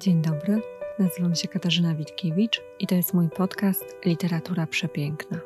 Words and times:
Dzień 0.00 0.22
dobry, 0.22 0.62
nazywam 0.98 1.34
się 1.34 1.48
Katarzyna 1.48 1.94
Witkiewicz 1.94 2.62
i 2.78 2.86
to 2.86 2.94
jest 2.94 3.14
mój 3.14 3.28
podcast 3.30 3.84
Literatura 4.04 4.66
Przepiękna. 4.66 5.40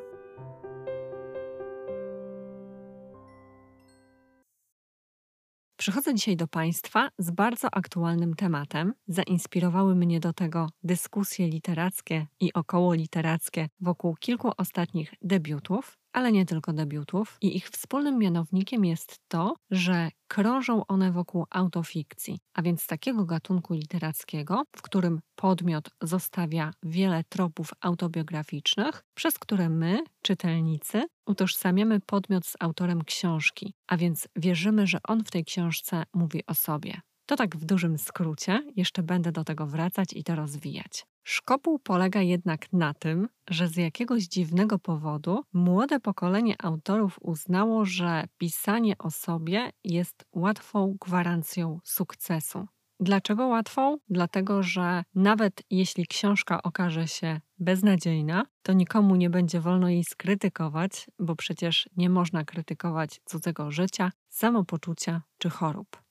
Przychodzę 6.05 6.17
dzisiaj 6.17 6.37
do 6.37 6.47
Państwa 6.47 7.09
z 7.17 7.31
bardzo 7.31 7.73
aktualnym 7.73 8.35
tematem. 8.35 8.93
Zainspirowały 9.07 9.95
mnie 9.95 10.19
do 10.19 10.33
tego 10.33 10.69
dyskusje 10.83 11.47
literackie 11.47 12.27
i 12.39 12.53
okołoliterackie 12.53 13.69
wokół 13.79 14.15
kilku 14.15 14.51
ostatnich 14.57 15.13
debiutów, 15.21 15.97
ale 16.13 16.31
nie 16.31 16.45
tylko 16.45 16.73
debiutów, 16.73 17.37
i 17.41 17.57
ich 17.57 17.69
wspólnym 17.69 18.17
mianownikiem 18.17 18.85
jest 18.85 19.19
to, 19.27 19.55
że 19.71 20.09
krążą 20.27 20.87
one 20.87 21.11
wokół 21.11 21.45
autofikcji, 21.49 22.39
a 22.53 22.61
więc 22.61 22.87
takiego 22.87 23.25
gatunku 23.25 23.73
literackiego, 23.73 24.63
w 24.75 24.81
którym 24.81 25.19
podmiot 25.35 25.89
zostawia 26.01 26.71
wiele 26.83 27.23
tropów 27.29 27.69
autobiograficznych, 27.81 29.03
przez 29.13 29.39
które 29.39 29.69
my, 29.69 30.03
czytelnicy, 30.21 31.03
utożsamiamy 31.25 31.99
podmiot 31.99 32.45
z 32.45 32.53
autorem 32.59 33.03
książki, 33.03 33.73
a 33.87 33.97
więc 33.97 34.27
wierzymy, 34.35 34.87
że 34.87 34.99
on 35.07 35.23
w 35.23 35.31
tej 35.31 35.45
książce 35.45 36.03
mówi 36.13 36.45
o 36.47 36.53
sobie. 36.53 37.01
To 37.25 37.35
tak 37.35 37.57
w 37.57 37.65
dużym 37.65 37.97
skrócie, 37.97 38.61
jeszcze 38.75 39.03
będę 39.03 39.31
do 39.31 39.43
tego 39.43 39.67
wracać 39.67 40.13
i 40.13 40.23
to 40.23 40.35
rozwijać. 40.35 41.05
Szkopuł 41.23 41.79
polega 41.79 42.21
jednak 42.21 42.73
na 42.73 42.93
tym, 42.93 43.29
że 43.49 43.67
z 43.67 43.77
jakiegoś 43.77 44.23
dziwnego 44.23 44.79
powodu 44.79 45.43
młode 45.53 45.99
pokolenie 45.99 46.55
autorów 46.63 47.17
uznało, 47.21 47.85
że 47.85 48.23
pisanie 48.37 48.97
o 48.97 49.11
sobie 49.11 49.69
jest 49.83 50.25
łatwą 50.31 50.95
gwarancją 51.01 51.79
sukcesu. 51.83 52.67
Dlaczego 52.99 53.47
łatwą? 53.47 53.97
Dlatego, 54.09 54.63
że 54.63 55.03
nawet 55.15 55.63
jeśli 55.69 56.07
książka 56.07 56.63
okaże 56.63 57.07
się 57.07 57.41
beznadziejna, 57.59 58.45
to 58.61 58.73
nikomu 58.73 59.15
nie 59.15 59.29
będzie 59.29 59.59
wolno 59.59 59.89
jej 59.89 60.03
skrytykować, 60.03 61.07
bo 61.19 61.35
przecież 61.35 61.89
nie 61.97 62.09
można 62.09 62.45
krytykować 62.45 63.21
cudzego 63.25 63.71
życia, 63.71 64.11
samopoczucia 64.29 65.21
czy 65.37 65.49
chorób. 65.49 66.05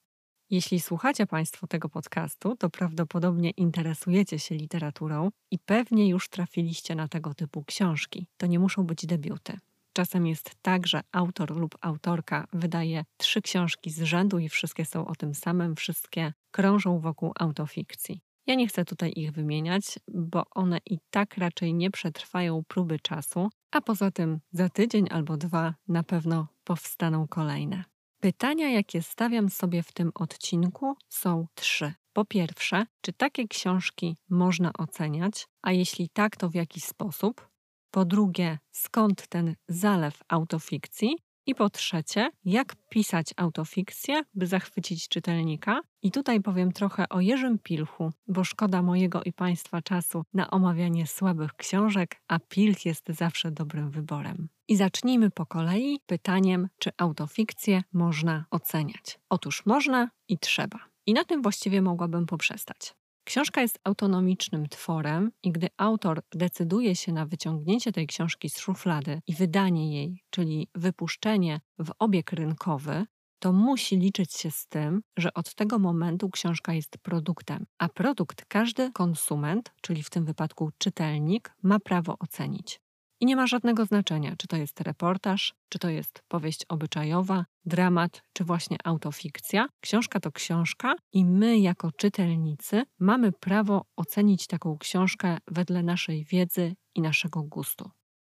Jeśli 0.51 0.81
słuchacie 0.81 1.27
Państwo 1.27 1.67
tego 1.67 1.89
podcastu, 1.89 2.57
to 2.57 2.71
prawdopodobnie 2.71 3.51
interesujecie 3.51 4.39
się 4.39 4.55
literaturą 4.55 5.31
i 5.51 5.59
pewnie 5.59 6.09
już 6.09 6.29
trafiliście 6.29 6.95
na 6.95 7.09
tego 7.09 7.35
typu 7.35 7.65
książki. 7.65 8.27
To 8.37 8.47
nie 8.47 8.59
muszą 8.59 8.87
być 8.87 9.07
debiuty. 9.07 9.59
Czasem 9.93 10.27
jest 10.27 10.51
tak, 10.63 10.87
że 10.87 11.01
autor 11.13 11.57
lub 11.57 11.79
autorka 11.81 12.47
wydaje 12.53 13.05
trzy 13.17 13.43
książki 13.43 13.91
z 13.91 14.03
rzędu 14.03 14.39
i 14.39 14.49
wszystkie 14.49 14.85
są 14.85 15.07
o 15.07 15.15
tym 15.15 15.35
samym, 15.35 15.77
wszystkie 15.77 16.33
krążą 16.51 17.01
wokół 17.01 17.33
autofikcji. 17.39 18.21
Ja 18.47 18.55
nie 18.55 18.67
chcę 18.67 18.85
tutaj 18.85 19.13
ich 19.17 19.33
wymieniać, 19.33 19.99
bo 20.09 20.45
one 20.51 20.79
i 20.87 20.99
tak 21.11 21.39
raczej 21.39 21.75
nie 21.75 21.91
przetrwają 21.91 22.63
próby 22.69 23.01
czasu, 23.01 23.49
a 23.71 23.81
poza 23.81 24.11
tym 24.11 24.41
za 24.53 24.69
tydzień 24.69 25.07
albo 25.11 25.37
dwa 25.37 25.75
na 25.89 26.03
pewno 26.03 26.47
powstaną 26.65 27.29
kolejne. 27.29 27.85
Pytania, 28.21 28.71
jakie 28.71 29.03
stawiam 29.03 29.51
sobie 29.51 29.83
w 29.83 29.93
tym 29.93 30.11
odcinku, 30.15 30.95
są 31.09 31.47
trzy. 31.55 31.95
Po 32.13 32.25
pierwsze, 32.25 32.87
czy 33.01 33.13
takie 33.13 33.49
książki 33.49 34.17
można 34.31 34.73
oceniać, 34.79 35.47
a 35.63 35.73
jeśli 35.73 36.09
tak, 36.09 36.37
to 36.37 36.49
w 36.51 36.55
jaki 36.55 36.81
sposób? 36.81 37.49
Po 37.91 38.05
drugie, 38.05 38.59
skąd 38.73 39.27
ten 39.29 39.57
zalew 39.69 40.23
autofikcji? 40.29 41.17
I 41.47 41.55
po 41.55 41.71
trzecie, 41.71 42.31
jak 42.45 42.77
pisać 42.89 43.27
autofikcję, 43.37 44.23
by 44.35 44.47
zachwycić 44.47 45.09
czytelnika? 45.09 45.81
I 46.03 46.11
tutaj 46.11 46.41
powiem 46.41 46.73
trochę 46.73 47.09
o 47.09 47.21
Jerzym 47.21 47.59
Pilchu, 47.59 48.13
bo 48.29 48.45
szkoda 48.45 48.83
mojego 48.83 49.23
i 49.23 49.33
Państwa 49.33 49.83
czasu 49.83 50.23
na 50.35 50.51
omawianie 50.51 51.07
słabych 51.07 51.55
książek, 51.55 52.17
a 52.29 52.39
Pilch 52.39 52.87
jest 52.87 53.09
zawsze 53.09 53.51
dobrym 53.51 53.91
wyborem. 53.91 54.49
I 54.69 54.77
zacznijmy 54.77 55.31
po 55.31 55.47
kolei 55.47 56.01
pytaniem, 56.07 56.69
czy 56.79 56.91
autofikcję 56.97 57.83
można 57.93 58.45
oceniać. 58.51 59.19
Otóż 59.29 59.67
można 59.67 60.11
i 60.29 60.39
trzeba. 60.39 60.79
I 61.07 61.15
na 61.15 61.25
tym 61.25 61.43
właściwie 61.43 61.83
mogłabym 61.83 62.27
poprzestać. 62.27 62.95
Książka 63.25 63.61
jest 63.61 63.79
autonomicznym 63.85 64.69
tworem 64.69 65.31
i 65.43 65.53
gdy 65.53 65.69
autor 65.77 66.23
decyduje 66.33 66.97
się 66.97 67.13
na 67.13 67.27
wyciągnięcie 67.27 67.93
tej 67.93 68.07
książki 68.07 68.51
z 68.51 68.59
szuflady 68.59 69.21
i 69.27 69.35
wydanie 69.35 69.95
jej, 69.95 70.25
czyli 70.31 70.69
wypuszczenie 70.75 71.61
w 71.79 71.91
obieg 71.99 72.33
rynkowy, 72.33 73.07
to 73.39 73.53
musi 73.53 73.97
liczyć 73.97 74.33
się 74.35 74.51
z 74.51 74.67
tym, 74.67 75.03
że 75.17 75.35
od 75.35 75.55
tego 75.55 75.79
momentu 75.79 76.31
książka 76.31 76.75
jest 76.75 76.99
produktem, 76.99 77.67
a 77.79 77.89
produkt 77.89 78.45
każdy 78.49 78.93
konsument, 78.93 79.73
czyli 79.83 80.03
w 80.03 80.11
tym 80.11 80.25
wypadku 80.25 80.71
czytelnik, 80.79 81.55
ma 81.63 81.81
prawo 81.81 82.17
ocenić. 82.19 82.84
I 83.25 83.27
nie 83.27 83.37
ma 83.37 83.47
żadnego 83.47 83.85
znaczenia, 83.85 84.35
czy 84.39 84.49
to 84.49 84.57
jest 84.57 84.81
reportaż, 84.81 85.55
czy 85.69 85.79
to 85.79 85.89
jest 85.89 86.23
powieść 86.29 86.65
obyczajowa, 86.69 87.45
dramat, 87.65 88.23
czy 88.33 88.45
właśnie 88.45 88.77
autofikcja. 88.85 89.69
Książka 89.81 90.21
to 90.21 90.33
książka 90.33 90.95
i 91.13 91.25
my, 91.25 91.59
jako 91.59 91.93
czytelnicy, 91.93 92.83
mamy 92.99 93.33
prawo 93.33 93.85
ocenić 93.97 94.47
taką 94.47 94.79
książkę 94.79 95.39
wedle 95.47 95.83
naszej 95.83 96.25
wiedzy 96.25 96.75
i 96.95 97.01
naszego 97.01 97.43
gustu. 97.43 97.91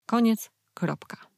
Koniec, 0.05 0.49
kropka. 0.73 1.36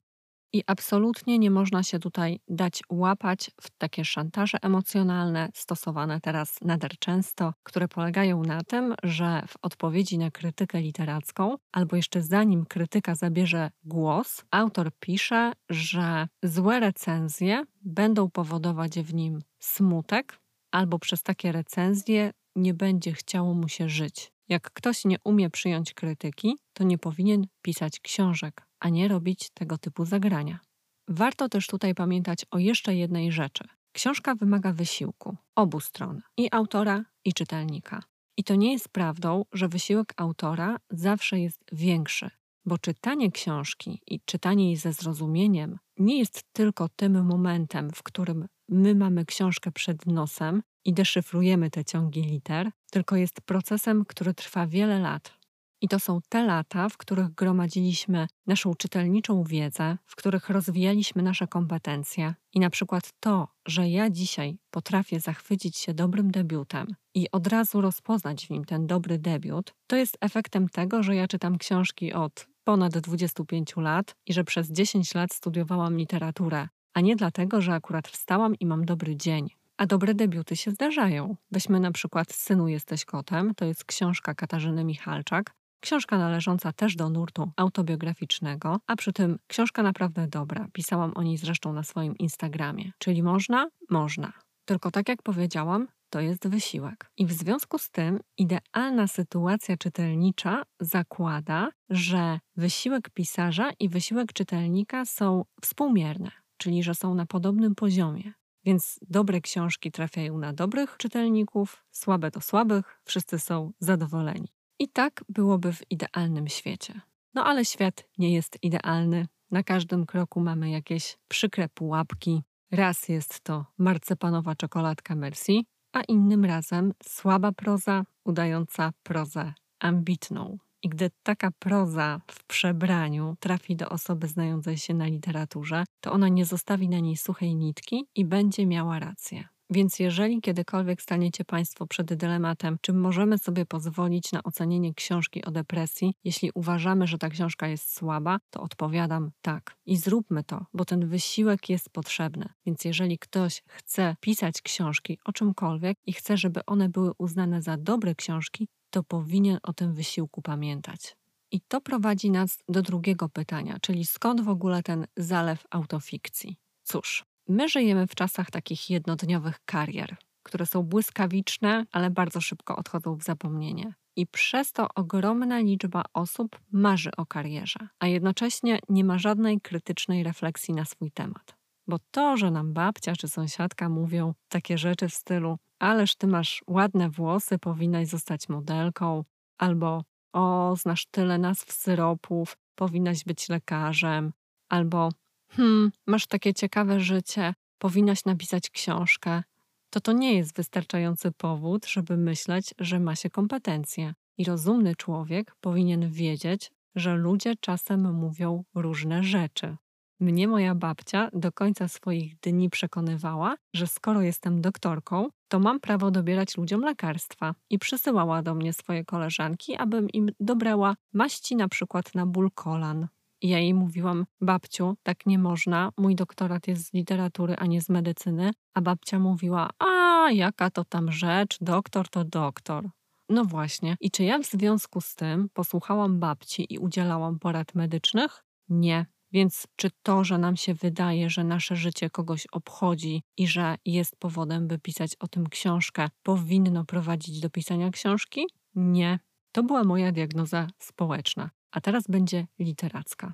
I 0.54 0.64
absolutnie 0.68 1.40
nie 1.40 1.52
można 1.52 1.84
się 1.84 2.00
tutaj 2.00 2.40
dać 2.48 2.82
łapać 2.90 3.52
w 3.62 3.70
takie 3.78 4.06
szantaże 4.06 4.58
emocjonalne, 4.62 5.50
stosowane 5.54 6.22
teraz 6.22 6.62
nader 6.62 6.92
często, 7.00 7.54
które 7.64 7.88
polegają 7.88 8.44
na 8.44 8.64
tym, 8.64 8.96
że 9.04 9.44
w 9.48 9.54
odpowiedzi 9.62 10.18
na 10.18 10.32
krytykę 10.32 10.82
literacką, 10.82 11.56
albo 11.72 11.96
jeszcze 11.96 12.22
zanim 12.22 12.66
krytyka 12.66 13.16
zabierze 13.16 13.72
głos, 13.84 14.44
autor 14.52 14.92
pisze, 15.00 15.54
że 15.70 16.28
złe 16.44 16.80
recenzje 16.80 17.64
będą 17.82 18.30
powodować 18.30 19.00
w 19.00 19.14
nim 19.14 19.42
smutek, 19.60 20.40
albo 20.72 21.00
przez 21.00 21.24
takie 21.24 21.52
recenzje 21.52 22.32
nie 22.56 22.74
będzie 22.74 23.14
chciało 23.14 23.54
mu 23.54 23.68
się 23.68 23.90
żyć. 23.90 24.32
Jak 24.50 24.72
ktoś 24.72 25.06
nie 25.06 25.18
umie 25.24 25.50
przyjąć 25.50 25.94
krytyki, 25.94 26.58
to 26.74 26.84
nie 26.84 26.98
powinien 26.98 27.48
pisać 27.62 28.00
książek, 28.00 28.66
a 28.80 28.90
nie 28.90 29.08
robić 29.08 29.50
tego 29.50 29.78
typu 29.78 30.06
zagrania. 30.06 30.60
Warto 31.08 31.50
też 31.50 31.68
tutaj 31.68 31.96
pamiętać 31.96 32.46
o 32.52 32.58
jeszcze 32.58 32.96
jednej 32.96 33.32
rzeczy. 33.32 33.64
Książka 33.92 34.36
wymaga 34.36 34.74
wysiłku 34.74 35.38
obu 35.56 35.80
stron, 35.80 36.22
i 36.38 36.48
autora, 36.52 37.06
i 37.26 37.34
czytelnika. 37.34 38.04
I 38.38 38.44
to 38.44 38.56
nie 38.56 38.72
jest 38.72 38.90
prawdą, 38.90 39.46
że 39.54 39.68
wysiłek 39.68 40.14
autora 40.18 40.78
zawsze 40.90 41.40
jest 41.40 41.64
większy, 41.72 42.30
bo 42.66 42.78
czytanie 42.78 43.32
książki 43.32 44.02
i 44.08 44.20
czytanie 44.26 44.66
jej 44.66 44.76
ze 44.76 44.94
zrozumieniem 44.94 45.78
nie 45.98 46.20
jest 46.20 46.44
tylko 46.54 46.90
tym 46.90 47.26
momentem, 47.26 47.92
w 47.92 48.04
którym 48.04 48.48
my 48.70 48.96
mamy 48.96 49.26
książkę 49.26 49.72
przed 49.72 50.06
nosem 50.06 50.64
i 50.86 50.94
deszyfrujemy 50.94 51.70
te 51.70 51.86
ciągi 51.86 52.22
liter, 52.22 52.72
tylko 52.90 53.16
jest 53.16 53.42
procesem, 53.42 54.06
który 54.06 54.34
trwa 54.34 54.68
wiele 54.68 55.00
lat. 55.00 55.40
I 55.82 55.88
to 55.88 56.00
są 56.00 56.20
te 56.30 56.44
lata, 56.44 56.90
w 56.90 56.98
których 56.98 57.30
gromadziliśmy 57.30 58.28
naszą 58.48 58.74
czytelniczą 58.76 59.44
wiedzę, 59.44 59.98
w 60.06 60.16
których 60.16 60.50
rozwijaliśmy 60.50 61.24
nasze 61.24 61.48
kompetencje. 61.48 62.36
I 62.54 62.60
na 62.60 62.70
przykład 62.70 63.12
to, 63.20 63.48
że 63.68 63.90
ja 63.90 64.10
dzisiaj 64.10 64.58
potrafię 64.72 65.20
zachwycić 65.20 65.78
się 65.78 65.94
dobrym 65.94 66.32
debiutem 66.32 66.88
i 67.16 67.32
od 67.32 67.48
razu 67.48 67.82
rozpoznać 67.82 68.48
w 68.48 68.50
nim 68.50 68.66
ten 68.66 68.88
dobry 68.88 69.20
debiut, 69.20 69.74
to 69.88 69.96
jest 69.96 70.18
efektem 70.22 70.70
tego, 70.70 71.04
że 71.04 71.16
ja 71.16 71.28
czytam 71.28 71.58
książki 71.58 72.14
od 72.14 72.48
ponad 72.64 72.98
25 72.98 73.76
lat 73.78 74.16
i 74.26 74.34
że 74.34 74.44
przez 74.44 74.72
10 74.72 75.16
lat 75.16 75.34
studiowałam 75.34 75.98
literaturę, 75.98 76.68
a 76.94 77.02
nie 77.02 77.16
dlatego, 77.16 77.62
że 77.62 77.74
akurat 77.74 78.08
wstałam 78.08 78.56
i 78.56 78.66
mam 78.66 78.86
dobry 78.86 79.16
dzień. 79.16 79.59
A 79.80 79.86
dobre 79.86 80.14
debiuty 80.14 80.56
się 80.56 80.72
zdarzają. 80.72 81.36
Weźmy 81.52 81.80
na 81.80 81.92
przykład 81.92 82.34
Synu 82.34 82.68
jesteś 82.68 83.06
kotem, 83.06 83.56
to 83.56 83.66
jest 83.66 83.86
książka 83.86 84.34
Katarzyny 84.34 84.84
Michalczak. 84.84 85.52
Książka 85.80 86.18
należąca 86.18 86.74
też 86.74 86.96
do 86.96 87.10
nurtu 87.10 87.52
autobiograficznego, 87.58 88.80
a 88.88 88.96
przy 88.96 89.14
tym 89.14 89.40
książka 89.48 89.84
naprawdę 89.84 90.28
dobra. 90.28 90.68
Pisałam 90.74 91.12
o 91.16 91.24
niej 91.24 91.38
zresztą 91.38 91.74
na 91.74 91.84
swoim 91.84 92.18
Instagramie. 92.18 92.92
Czyli 92.98 93.24
można? 93.24 93.70
Można. 93.90 94.34
Tylko 94.66 94.92
tak 94.92 95.10
jak 95.10 95.22
powiedziałam, 95.24 95.88
to 96.10 96.20
jest 96.20 96.48
wysiłek. 96.48 97.12
I 97.18 97.26
w 97.26 97.32
związku 97.32 97.78
z 97.78 97.90
tym 97.90 98.20
idealna 98.38 99.08
sytuacja 99.08 99.78
czytelnicza 99.78 100.64
zakłada, 100.80 101.70
że 101.90 102.40
wysiłek 102.56 103.10
pisarza 103.10 103.72
i 103.80 103.90
wysiłek 103.90 104.34
czytelnika 104.34 105.06
są 105.06 105.46
współmierne, 105.62 106.32
czyli 106.58 106.84
że 106.84 106.96
są 106.96 107.16
na 107.16 107.26
podobnym 107.26 107.76
poziomie. 107.76 108.39
Więc 108.66 109.00
dobre 109.10 109.42
książki 109.42 109.92
trafiają 109.92 110.38
na 110.38 110.54
dobrych 110.54 110.98
czytelników, 110.98 111.86
słabe 111.92 112.32
do 112.32 112.42
słabych, 112.42 113.02
wszyscy 113.06 113.40
są 113.40 113.72
zadowoleni. 113.80 114.48
I 114.80 114.88
tak 114.88 115.24
byłoby 115.30 115.74
w 115.74 115.92
idealnym 115.92 116.48
świecie. 116.48 117.02
No 117.34 117.46
ale 117.46 117.66
świat 117.66 118.04
nie 118.18 118.34
jest 118.34 118.64
idealny. 118.64 119.28
Na 119.52 119.64
każdym 119.64 120.06
kroku 120.06 120.40
mamy 120.40 120.70
jakieś 120.70 121.18
przykre 121.28 121.70
pułapki. 121.70 122.44
Raz 122.72 123.10
jest 123.10 123.42
to 123.42 123.66
marcepanowa 123.78 124.56
czekoladka 124.56 125.16
Mercy, 125.16 125.54
a 125.94 126.02
innym 126.02 126.46
razem 126.46 126.94
słaba 127.04 127.52
proza 127.52 128.04
udająca 128.24 128.94
prozę 129.04 129.54
ambitną. 129.80 130.58
I 130.84 130.90
gdy 130.90 131.12
taka 131.24 131.52
proza 131.60 132.22
w 132.32 132.44
przebraniu 132.44 133.36
trafi 133.40 133.76
do 133.76 133.90
osoby 133.90 134.28
znającej 134.28 134.78
się 134.78 134.94
na 134.94 135.06
literaturze, 135.06 135.84
to 136.02 136.12
ona 136.12 136.28
nie 136.28 136.46
zostawi 136.46 136.90
na 136.90 137.00
niej 137.00 137.18
suchej 137.18 137.56
nitki 137.56 138.06
i 138.16 138.26
będzie 138.26 138.66
miała 138.66 139.00
rację. 139.00 139.48
Więc 139.72 140.00
jeżeli 140.00 140.42
kiedykolwiek 140.42 141.02
staniecie 141.02 141.46
Państwo 141.46 141.88
przed 141.88 142.14
dylematem, 142.14 142.78
czy 142.82 142.94
możemy 142.94 143.38
sobie 143.38 143.66
pozwolić 143.66 144.32
na 144.32 144.44
ocenienie 144.44 144.94
książki 144.94 145.46
o 145.46 145.52
depresji, 145.52 146.14
jeśli 146.24 146.52
uważamy, 146.56 147.08
że 147.08 147.18
ta 147.18 147.30
książka 147.30 147.68
jest 147.68 147.96
słaba, 147.96 148.40
to 148.50 148.62
odpowiadam 148.62 149.32
tak. 149.42 149.76
I 149.86 149.98
zróbmy 149.98 150.44
to, 150.44 150.66
bo 150.74 150.86
ten 150.86 151.08
wysiłek 151.08 151.70
jest 151.70 151.90
potrzebny. 151.90 152.50
Więc 152.66 152.86
jeżeli 152.86 153.20
ktoś 153.20 153.64
chce 153.68 154.16
pisać 154.20 154.62
książki 154.62 155.20
o 155.26 155.32
czymkolwiek 155.32 155.98
i 156.06 156.14
chce, 156.14 156.38
żeby 156.38 156.66
one 156.66 156.90
były 156.90 157.12
uznane 157.18 157.62
za 157.62 157.78
dobre 157.78 158.16
książki, 158.16 158.68
to 158.90 159.04
powinien 159.04 159.60
o 159.64 159.74
tym 159.74 159.94
wysiłku 159.94 160.42
pamiętać. 160.42 161.16
I 161.52 161.62
to 161.62 161.82
prowadzi 161.82 162.32
nas 162.32 162.64
do 162.70 162.82
drugiego 162.82 163.30
pytania, 163.30 163.78
czyli 163.82 164.06
skąd 164.06 164.42
w 164.42 164.50
ogóle 164.50 164.84
ten 164.84 165.08
zalew 165.18 165.68
autofikcji? 165.70 166.58
Cóż, 166.84 167.26
my 167.48 167.70
żyjemy 167.70 168.08
w 168.08 168.16
czasach 168.16 168.52
takich 168.52 168.90
jednodniowych 168.90 169.60
karier, 169.66 170.16
które 170.44 170.66
są 170.66 170.84
błyskawiczne, 170.84 171.86
ale 171.92 172.10
bardzo 172.10 172.42
szybko 172.42 172.76
odchodzą 172.76 173.16
w 173.16 173.24
zapomnienie. 173.24 173.94
I 174.16 174.28
przez 174.28 174.72
to 174.72 174.88
ogromna 174.96 175.60
liczba 175.60 176.04
osób 176.14 176.60
marzy 176.72 177.10
o 177.18 177.26
karierze, 177.26 177.88
a 178.00 178.08
jednocześnie 178.08 178.80
nie 178.90 179.04
ma 179.04 179.18
żadnej 179.18 179.62
krytycznej 179.62 180.24
refleksji 180.24 180.74
na 180.74 180.86
swój 180.86 181.12
temat. 181.12 181.59
Bo 181.90 181.98
to, 182.12 182.38
że 182.38 182.52
nam 182.52 182.74
babcia 182.74 183.16
czy 183.16 183.28
sąsiadka 183.28 183.90
mówią 183.90 184.34
takie 184.50 184.78
rzeczy 184.78 185.10
w 185.10 185.14
stylu 185.14 185.58
ależ 185.80 186.16
ty 186.16 186.28
masz 186.28 186.64
ładne 186.68 187.10
włosy, 187.10 187.60
powinnaś 187.60 188.08
zostać 188.08 188.50
modelką, 188.50 189.24
albo 189.58 190.04
o, 190.34 190.76
znasz 190.76 191.06
tyle 191.12 191.38
nazw 191.38 191.72
syropów, 191.72 192.58
powinnaś 192.76 193.24
być 193.24 193.50
lekarzem, 193.50 194.34
albo 194.70 195.10
hmm, 195.50 195.92
masz 196.08 196.28
takie 196.28 196.54
ciekawe 196.54 197.00
życie, 197.00 197.54
powinnaś 197.78 198.26
napisać 198.26 198.70
książkę, 198.70 199.44
to 199.90 200.00
to 200.00 200.12
nie 200.12 200.38
jest 200.38 200.56
wystarczający 200.56 201.32
powód, 201.32 201.86
żeby 201.86 202.18
myśleć, 202.18 202.74
że 202.80 203.00
ma 203.00 203.16
się 203.16 203.30
kompetencje. 203.30 204.14
I 204.38 204.46
rozumny 204.46 204.96
człowiek 204.96 205.56
powinien 205.62 206.12
wiedzieć, 206.12 206.72
że 206.96 207.16
ludzie 207.16 207.56
czasem 207.60 208.14
mówią 208.14 208.64
różne 208.76 209.24
rzeczy. 209.24 209.78
Mnie 210.22 210.48
moja 210.48 210.76
babcia 210.76 211.30
do 211.34 211.52
końca 211.52 211.88
swoich 211.88 212.40
dni 212.40 212.70
przekonywała, 212.70 213.56
że 213.74 213.88
skoro 213.88 214.22
jestem 214.22 214.62
doktorką, 214.62 215.30
to 215.48 215.60
mam 215.60 215.80
prawo 215.80 216.12
dobierać 216.12 216.58
ludziom 216.58 216.82
lekarstwa 216.82 217.56
i 217.70 217.80
przysyłała 217.80 218.42
do 218.42 218.56
mnie 218.56 218.74
swoje 218.74 219.06
koleżanki, 219.06 219.76
abym 219.76 220.10
im 220.10 220.32
dobrała 220.40 220.96
maści 221.14 221.56
na 221.56 221.68
przykład 221.68 222.16
na 222.16 222.26
ból 222.26 222.52
kolan. 222.56 223.08
I 223.42 223.50
ja 223.50 223.60
jej 223.60 223.74
mówiłam, 223.74 224.26
babciu, 224.42 224.96
tak 225.04 225.26
nie 225.26 225.40
można, 225.40 225.92
mój 225.98 226.16
doktorat 226.16 226.68
jest 226.68 226.86
z 226.86 226.94
literatury, 226.94 227.56
a 227.56 227.66
nie 227.66 227.82
z 227.82 227.90
medycyny, 227.90 228.52
a 228.74 228.82
babcia 228.82 229.20
mówiła, 229.20 229.70
a 229.80 230.32
jaka 230.32 230.70
to 230.70 230.86
tam 230.86 231.12
rzecz, 231.12 231.58
doktor 231.62 232.10
to 232.10 232.24
doktor. 232.24 232.90
No 233.30 233.46
właśnie, 233.46 233.96
i 234.00 234.12
czy 234.12 234.24
ja 234.24 234.40
w 234.40 234.46
związku 234.46 235.02
z 235.02 235.16
tym 235.16 235.50
posłuchałam 235.54 236.20
babci 236.20 236.74
i 236.74 236.80
udzielałam 236.80 237.40
porad 237.40 237.76
medycznych? 237.76 238.44
Nie, 238.70 239.06
więc 239.32 239.68
czy 239.76 239.90
to, 240.04 240.24
że 240.24 240.38
nam 240.38 240.58
się 240.58 240.74
wydaje, 240.74 241.30
że 241.30 241.44
nasze 241.44 241.76
życie 241.76 242.10
kogoś 242.10 242.48
obchodzi 242.52 243.24
i 243.38 243.48
że 243.48 243.76
jest 243.86 244.16
powodem, 244.16 244.68
by 244.68 244.80
pisać 244.80 245.16
o 245.20 245.28
tym 245.28 245.50
książkę, 245.50 246.10
powinno 246.24 246.86
prowadzić 246.86 247.40
do 247.40 247.50
pisania 247.50 247.90
książki? 247.90 248.48
Nie. 248.76 249.20
To 249.52 249.64
była 249.64 249.84
moja 249.84 250.12
diagnoza 250.12 250.68
społeczna, 250.80 251.50
a 251.72 251.82
teraz 251.82 252.04
będzie 252.08 252.48
literacka. 252.60 253.34